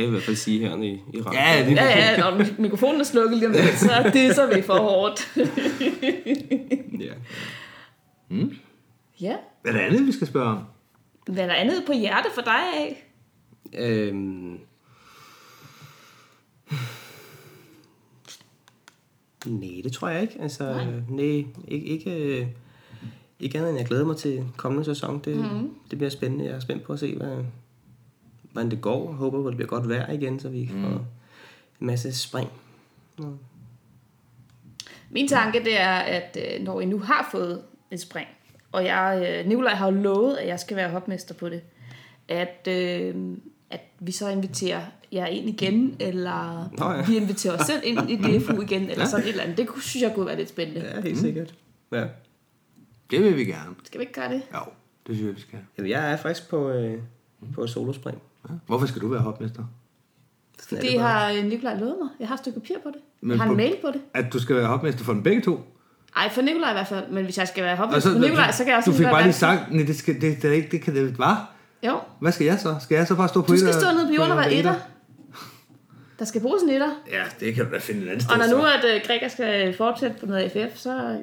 [0.00, 1.42] Det skal jeg i hvert fald sige her i, i rammen.
[1.42, 4.62] Ja, det Ja, ja, når mikrofonen er slukket lige om lidt, så det så vi
[4.62, 5.32] for hårdt.
[7.06, 7.12] ja.
[9.20, 9.36] ja.
[9.62, 10.58] Hvad er det andet, vi skal spørge om?
[11.26, 13.06] Hvad er der andet på hjerte for dig af?
[13.78, 14.58] Øhm,
[19.46, 20.36] Nej, det tror jeg ikke.
[20.40, 22.46] Altså, nej, ikke, ikke, øh,
[23.40, 25.20] ikke andet end jeg glæder mig til kommende sæson.
[25.24, 25.70] Det, mm.
[25.90, 26.44] det bliver spændende.
[26.44, 27.44] Jeg er spændt på at se, hvad,
[28.52, 29.08] hvordan det går.
[29.08, 30.88] Jeg håber, at det bliver godt vejr igen, så vi får
[31.80, 32.50] en masse spring.
[35.10, 38.28] Min tanke det er, at øh, når I nu har fået et spring,
[38.72, 41.62] og jeg, øh, Nikolaj har jo lovet, at jeg skal være hopmester på det,
[42.28, 43.14] at, øh,
[43.70, 44.82] at vi så inviterer
[45.12, 47.04] jer ind igen, eller Nå ja.
[47.06, 49.58] vi inviterer os selv ind i DFU igen, eller sådan et eller andet.
[49.58, 50.80] Det kunne, synes jeg kunne være lidt spændende.
[50.94, 51.54] Ja, helt sikkert.
[51.92, 52.06] Ja.
[53.10, 53.74] Det vil vi gerne.
[53.84, 54.42] Skal vi ikke gøre det?
[54.54, 54.60] Jo,
[55.06, 55.58] det synes jeg, vi skal.
[55.78, 56.98] Jamen, jeg er faktisk på, øh,
[57.54, 58.22] på et solospring.
[58.48, 58.54] Ja.
[58.66, 59.62] Hvorfor skal du være hopmester?
[60.68, 61.08] Sådan Det bare.
[61.08, 62.08] har øh, Nikolaj lovet mig.
[62.20, 63.00] Jeg har et stykke papir på det.
[63.20, 64.00] Men jeg har en på- mail på det.
[64.14, 65.60] At du skal være hopmester for dem begge to?
[66.16, 67.08] Ej, for Nikolaj i hvert fald.
[67.10, 69.12] Men hvis jeg skal være hopmester for Nikolaj, så kan jeg også Du fik være
[69.14, 71.52] bare lige sagt, nej, det, skal, det, det, er ikke, det kan det var.
[71.86, 72.76] Jo, Hvad skal jeg så?
[72.80, 74.58] Skal jeg så bare stå på du skal stå nede på jorden og være en
[74.58, 74.74] etter.
[76.18, 76.90] Der skal bruges en etter.
[77.10, 78.32] Ja, det kan du da finde et andet sted.
[78.32, 81.18] Og når nu at uh, Gregor skal fortsætte på noget AFF, så...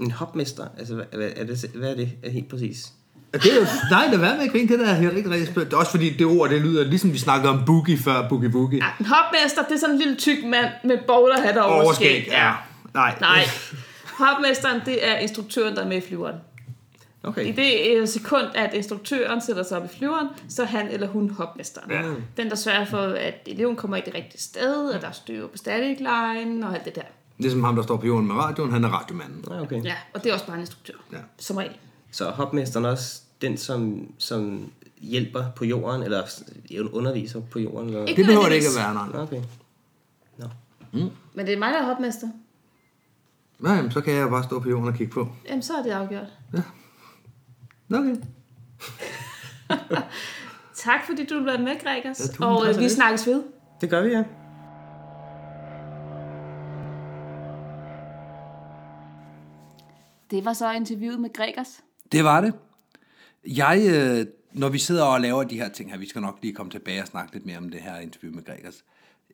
[0.00, 2.92] En hopmester, altså hvad, hvad, er det, hvad er det er helt præcis?
[3.32, 5.46] Det er jo, nej, lad være med at grine, det der er helt rigtig, rigtig
[5.46, 5.70] spændende.
[5.70, 8.48] Det er også fordi, det ord, det lyder ligesom vi snakkede om boogie før, boogie
[8.50, 8.78] boogie.
[8.78, 12.28] Ja, en hopmester, det er sådan en lille tyk mand med bowlerhat og overskæg.
[12.30, 12.52] ja.
[12.94, 13.14] Nej.
[13.20, 13.42] Nej.
[14.18, 16.34] Hopmesteren, det er instruktøren, der er med i flyveren.
[16.34, 17.56] I Okay.
[17.56, 21.30] det øh, sekund, at instruktøren sætter sig op i flyveren, så er han eller hun
[21.30, 21.90] hopmesteren.
[21.90, 22.02] Ja.
[22.42, 25.46] Den, der sørger for, at eleven kommer i det rigtige sted, at der er styr
[25.46, 27.02] på static line og alt det der.
[27.38, 29.44] Ligesom ham, der står på jorden med radioen, han er radiomanden.
[29.50, 29.84] Ja, okay.
[29.84, 30.94] Ja, og det er også bare en instruktør.
[31.12, 31.18] Ja.
[31.38, 31.72] Som regel.
[32.10, 36.22] Så hopmesteren er også den, som, som hjælper på jorden, eller
[36.92, 37.88] underviser på jorden?
[37.88, 38.04] Eller?
[38.04, 39.22] Ikke Det behøver det ikke at være, nej.
[39.22, 39.42] Okay.
[41.34, 42.28] Men det er mig, der er hopmester.
[43.58, 45.28] Nej, jamen, så kan jeg bare stå på jorden og kigge på.
[45.48, 46.26] Jamen, så er det afgjort.
[47.94, 48.16] Okay.
[50.74, 52.30] Tak fordi du blev med, Gregers.
[52.40, 52.90] Ja, og øh, vi det.
[52.90, 53.42] snakkes ved.
[53.80, 54.24] Det gør vi, ja.
[60.30, 61.80] Det var så interviewet med Gregers.
[62.12, 62.54] Det var det.
[63.46, 66.54] Jeg, øh, når vi sidder og laver de her ting her, vi skal nok lige
[66.54, 68.84] komme tilbage og snakke lidt mere om det her interview med Gregers.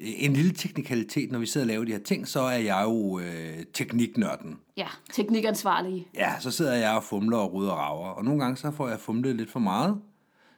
[0.00, 3.18] En lille teknikalitet, når vi sidder og laver de her ting, så er jeg jo
[3.18, 4.58] øh, tekniknørden.
[4.76, 6.06] Ja, teknikansvarlige.
[6.14, 8.88] Ja, så sidder jeg og fumler og ruder og rager, og nogle gange så får
[8.88, 10.00] jeg fumlet lidt for meget.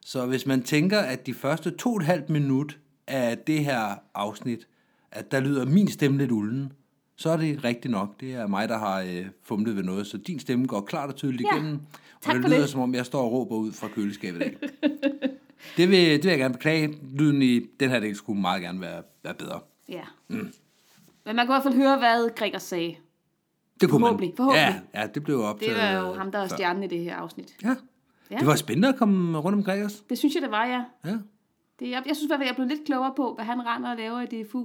[0.01, 3.95] Så hvis man tænker, at de første to og et halvt minut af det her
[4.15, 4.69] afsnit,
[5.11, 6.73] at der lyder min stemme lidt ulden,
[7.17, 8.21] så er det rigtigt nok.
[8.21, 11.17] Det er mig, der har øh, fumlet ved noget, så din stemme går klart og
[11.17, 11.81] tydeligt Ja, igennem.
[12.23, 12.71] tak og det for lyder, det.
[12.71, 14.57] som om jeg står og råber ud fra køleskabet af.
[15.77, 16.99] det, vil, det vil jeg gerne beklage.
[17.15, 19.61] Lyden i den her del skulle meget gerne være, være bedre.
[19.89, 20.03] Ja.
[20.29, 20.53] Mm.
[21.25, 22.97] Men man kunne i hvert fald høre, hvad Gregers sagde.
[23.81, 24.37] Det kunne Forhåbentlig, man.
[24.37, 24.83] forhåbentlig.
[24.95, 25.77] Ja, ja, det blev optaget.
[25.77, 26.57] Det var jo ham, der er før.
[26.57, 27.57] stjernen i det her afsnit.
[27.65, 27.75] Ja.
[28.31, 28.37] Ja.
[28.39, 30.05] Det var spændende at komme rundt omkring os.
[30.09, 30.85] Det synes jeg, det var, ja.
[31.05, 31.17] Ja.
[31.81, 33.91] Det, jeg, jeg synes i hvert fald, jeg blev lidt klogere på, hvad han render
[33.91, 34.65] og laver i DFU.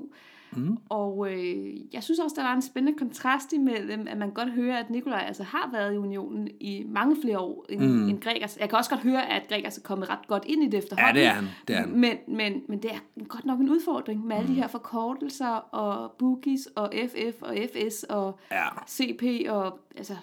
[0.56, 0.78] Mm.
[0.90, 4.78] Og øh, jeg synes også, der var en spændende kontrast imellem, at man godt hører,
[4.78, 8.10] at Nikolaj altså har været i unionen i mange flere år end, mm.
[8.10, 8.58] end Gregers.
[8.58, 11.16] Jeg kan også godt høre, at Gregers er kommet ret godt ind i det efterhånden.
[11.16, 11.48] Ja, det er han.
[11.68, 11.90] Det er han.
[11.90, 16.12] Men, men, men det er godt nok en udfordring med alle de her forkortelser og
[16.12, 18.68] boogies og FF og FS og Ja.
[18.88, 20.16] CP og altså...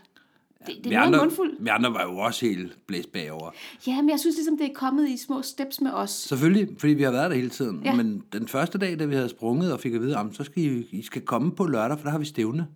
[0.68, 1.56] Det, det Vi er noget andre, mundfuld.
[1.60, 3.50] vi andre var jo også helt blæst bagover.
[3.86, 6.10] Ja, men jeg synes ligesom, det er kommet i små steps med os.
[6.10, 7.82] Selvfølgelig, fordi vi har været der hele tiden.
[7.84, 7.94] Ja.
[7.94, 10.62] Men den første dag, da vi havde sprunget og fik at vide, "Jamen, så skal
[10.62, 12.66] I, I skal komme på lørdag, for der har vi stævne.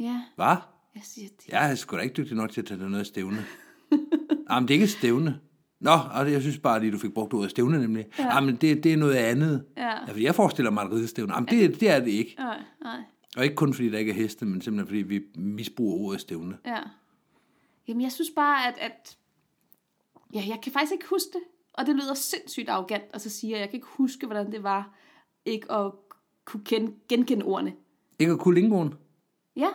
[0.00, 0.56] Ja, Hvad?
[0.94, 1.48] jeg siger det.
[1.52, 3.44] Jeg er sgu da ikke dygtig nok til at tage noget stævne.
[4.50, 5.38] Jamen, det er ikke stævne.
[5.80, 8.06] Nå, og jeg synes bare lige, du fik brugt ordet stævne nemlig.
[8.18, 8.34] Ja.
[8.34, 9.64] Jamen, det, det er noget andet.
[9.76, 10.04] Ja.
[10.08, 11.34] fordi jeg forestiller mig et ridestævne.
[11.34, 12.34] Jamen, det, det er det ikke.
[12.38, 12.96] Nej, nej.
[13.36, 16.56] Og ikke kun fordi der ikke er heste, men simpelthen fordi vi misbruger ordet stævne.
[16.66, 16.76] Ja.
[17.88, 19.16] Jamen, jeg synes bare, at, at...
[20.34, 21.42] Ja, jeg kan faktisk ikke huske det.
[21.72, 24.62] Og det lyder sindssygt arrogant, og så siger jeg, jeg kan ikke huske, hvordan det
[24.62, 24.94] var
[25.44, 25.92] ikke at
[26.44, 27.74] kunne kende, genkende ordene.
[28.18, 28.94] Ikke at kunne lingoen?
[29.56, 29.68] Ja,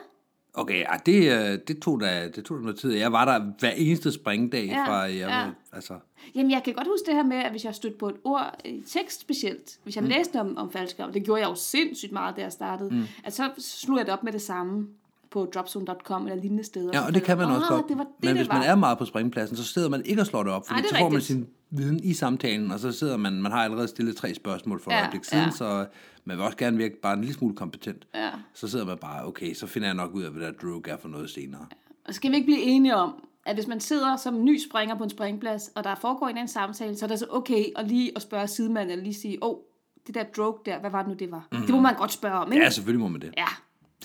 [0.57, 2.91] Okay, ja, det, øh, det, tog da, det tog da noget tid.
[2.91, 5.49] Jeg var der hver eneste springdag Ja, fra, jeg, ja.
[5.71, 5.99] altså,
[6.35, 8.61] Jamen, jeg kan godt huske det her med, at hvis jeg stødte på et ord
[8.65, 10.09] i tekst specielt, hvis jeg mm.
[10.09, 13.03] læste om, om faldskærm, det gjorde jeg jo sindssygt meget, da jeg startede, mm.
[13.23, 14.87] at så slog jeg det op med det samme
[15.35, 16.89] på dropzone.com eller lignende steder.
[16.93, 17.87] ja, og det kan man også "Åh, godt.
[17.89, 18.57] Det var det, men det hvis var.
[18.57, 20.95] man er meget på springpladsen, så sidder man ikke og slår det op, er så
[20.95, 21.23] får man rigtigt.
[21.23, 24.91] sin viden i samtalen, og så sidder man, man har allerede stillet tre spørgsmål for
[24.91, 25.51] et Ja, øjeblik siden, ja.
[25.51, 25.85] så
[26.25, 28.07] man vil også gerne virke bare en lille smule kompetent.
[28.15, 28.29] Ja.
[28.53, 30.97] Så sidder man bare, okay, så finder jeg nok ud af, hvad der drug er
[30.97, 31.65] for noget senere.
[32.07, 33.13] Og skal vi ikke blive enige om,
[33.45, 36.47] at hvis man sidder som ny springer på en springplads, og der foregår en anden
[36.47, 39.49] samtale, så er det så okay at lige at spørge sidemanden, eller lige sige, åh,
[39.49, 39.55] oh,
[40.07, 41.47] det der droge der, hvad var det nu, det var?
[41.51, 41.57] Mm.
[41.61, 42.63] Det må man godt spørge om, ikke?
[42.63, 43.33] Ja, selvfølgelig må man det.
[43.37, 43.45] ja.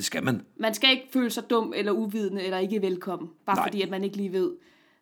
[0.01, 0.43] Det skal man.
[0.57, 3.67] Man skal ikke føle sig dum eller uvidende, eller ikke velkommen, bare Nej.
[3.67, 4.53] Fordi, at man ikke lige ved,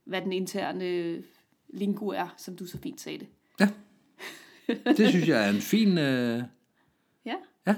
[0.05, 1.23] hvad den interne
[1.69, 3.29] lingo er, som du så fint sagde det.
[3.61, 3.69] Ja.
[4.97, 5.99] Det synes jeg er en fin...
[5.99, 6.43] Øh...
[7.25, 7.35] Ja.
[7.67, 7.75] Ja.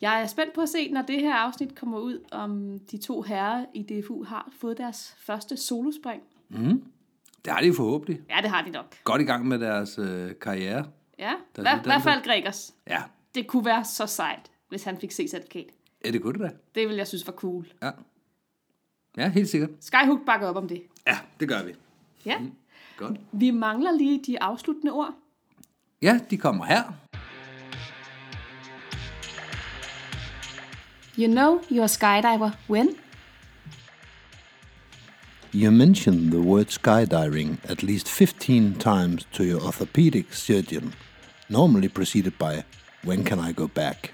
[0.00, 3.22] Jeg er spændt på at se, når det her afsnit kommer ud, om de to
[3.22, 6.22] herrer i DFU har fået deres første solospring.
[7.44, 8.20] Det har de forhåbentlig.
[8.30, 8.96] Ja, det har de nok.
[9.04, 10.86] Godt i gang med deres øh, karriere.
[11.18, 12.74] Ja, i er hvert fald Gregers.
[12.86, 13.02] Ja,
[13.34, 15.75] Det kunne være så sejt, hvis han fik C-certifikat.
[16.06, 16.50] Ja det kunne det da.
[16.74, 17.66] Det vil jeg synes var cool.
[17.82, 17.90] Ja.
[19.16, 19.70] Ja, helt sikkert.
[19.80, 20.82] Skyhook bakker op om det.
[21.06, 21.72] Ja, det gør vi.
[22.24, 22.38] Ja.
[22.96, 23.20] Godt.
[23.32, 25.14] Vi mangler lige de afsluttende ord.
[26.02, 26.82] Ja, de kommer her.
[31.18, 32.88] You know you're a skydiver when?
[35.54, 40.94] You mentioned the word skydiving at least 15 times to your orthopedic surgeon,
[41.48, 42.62] normally preceded by,
[43.04, 44.12] when can I go back?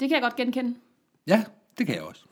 [0.00, 0.74] Det kan jeg godt genkende.
[1.26, 1.44] Ja,
[1.78, 2.24] det kan jeg også.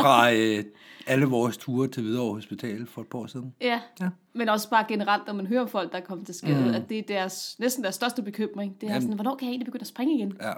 [0.00, 0.64] Fra øh,
[1.06, 3.54] alle vores ture til Hvidovre Hospital for et par år siden.
[3.60, 3.80] Ja.
[4.00, 4.08] Ja.
[4.32, 6.74] Men også bare generelt, når man hører om folk, der er kommet til skade, mm.
[6.74, 8.80] at det er deres, næsten deres største bekymring.
[8.80, 9.02] Det er Jamen.
[9.02, 10.38] sådan, hvornår kan jeg egentlig begynde at springe igen?
[10.42, 10.52] Ja.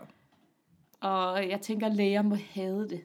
[1.01, 3.01] Og jeg tænker, at læger må have det.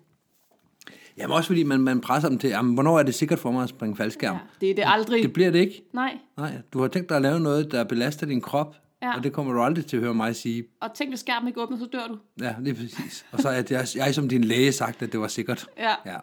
[1.17, 3.63] Jamen også fordi man, man presser dem til, jamen, hvornår er det sikkert for mig
[3.63, 4.35] at springe faldskærm?
[4.35, 4.39] Ja.
[4.61, 5.23] Det er det aldrig.
[5.23, 5.83] Det bliver det ikke.
[5.93, 6.17] Nej.
[6.37, 9.17] Nej, du har tænkt dig at lave noget, der belaster din krop, Ja.
[9.17, 10.63] og det kommer du aldrig til at høre mig sige.
[10.81, 12.17] Og tænk, hvis skærmen ikke åbner, så dør du.
[12.41, 13.25] Ja, lige præcis.
[13.31, 15.67] Og så er jeg, jeg som din læge sagt, at det var sikkert.
[15.77, 15.93] Ja.
[16.05, 16.17] Ja.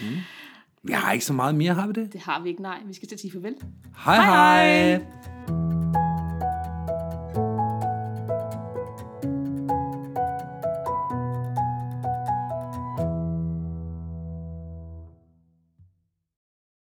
[0.00, 0.16] Mm.
[0.82, 2.12] Vi har ikke så meget mere, har vi det?
[2.12, 2.78] Det har vi ikke, nej.
[2.86, 3.54] Vi skal til at sige farvel.
[4.04, 4.98] Hej hej!
[5.48, 5.67] hej.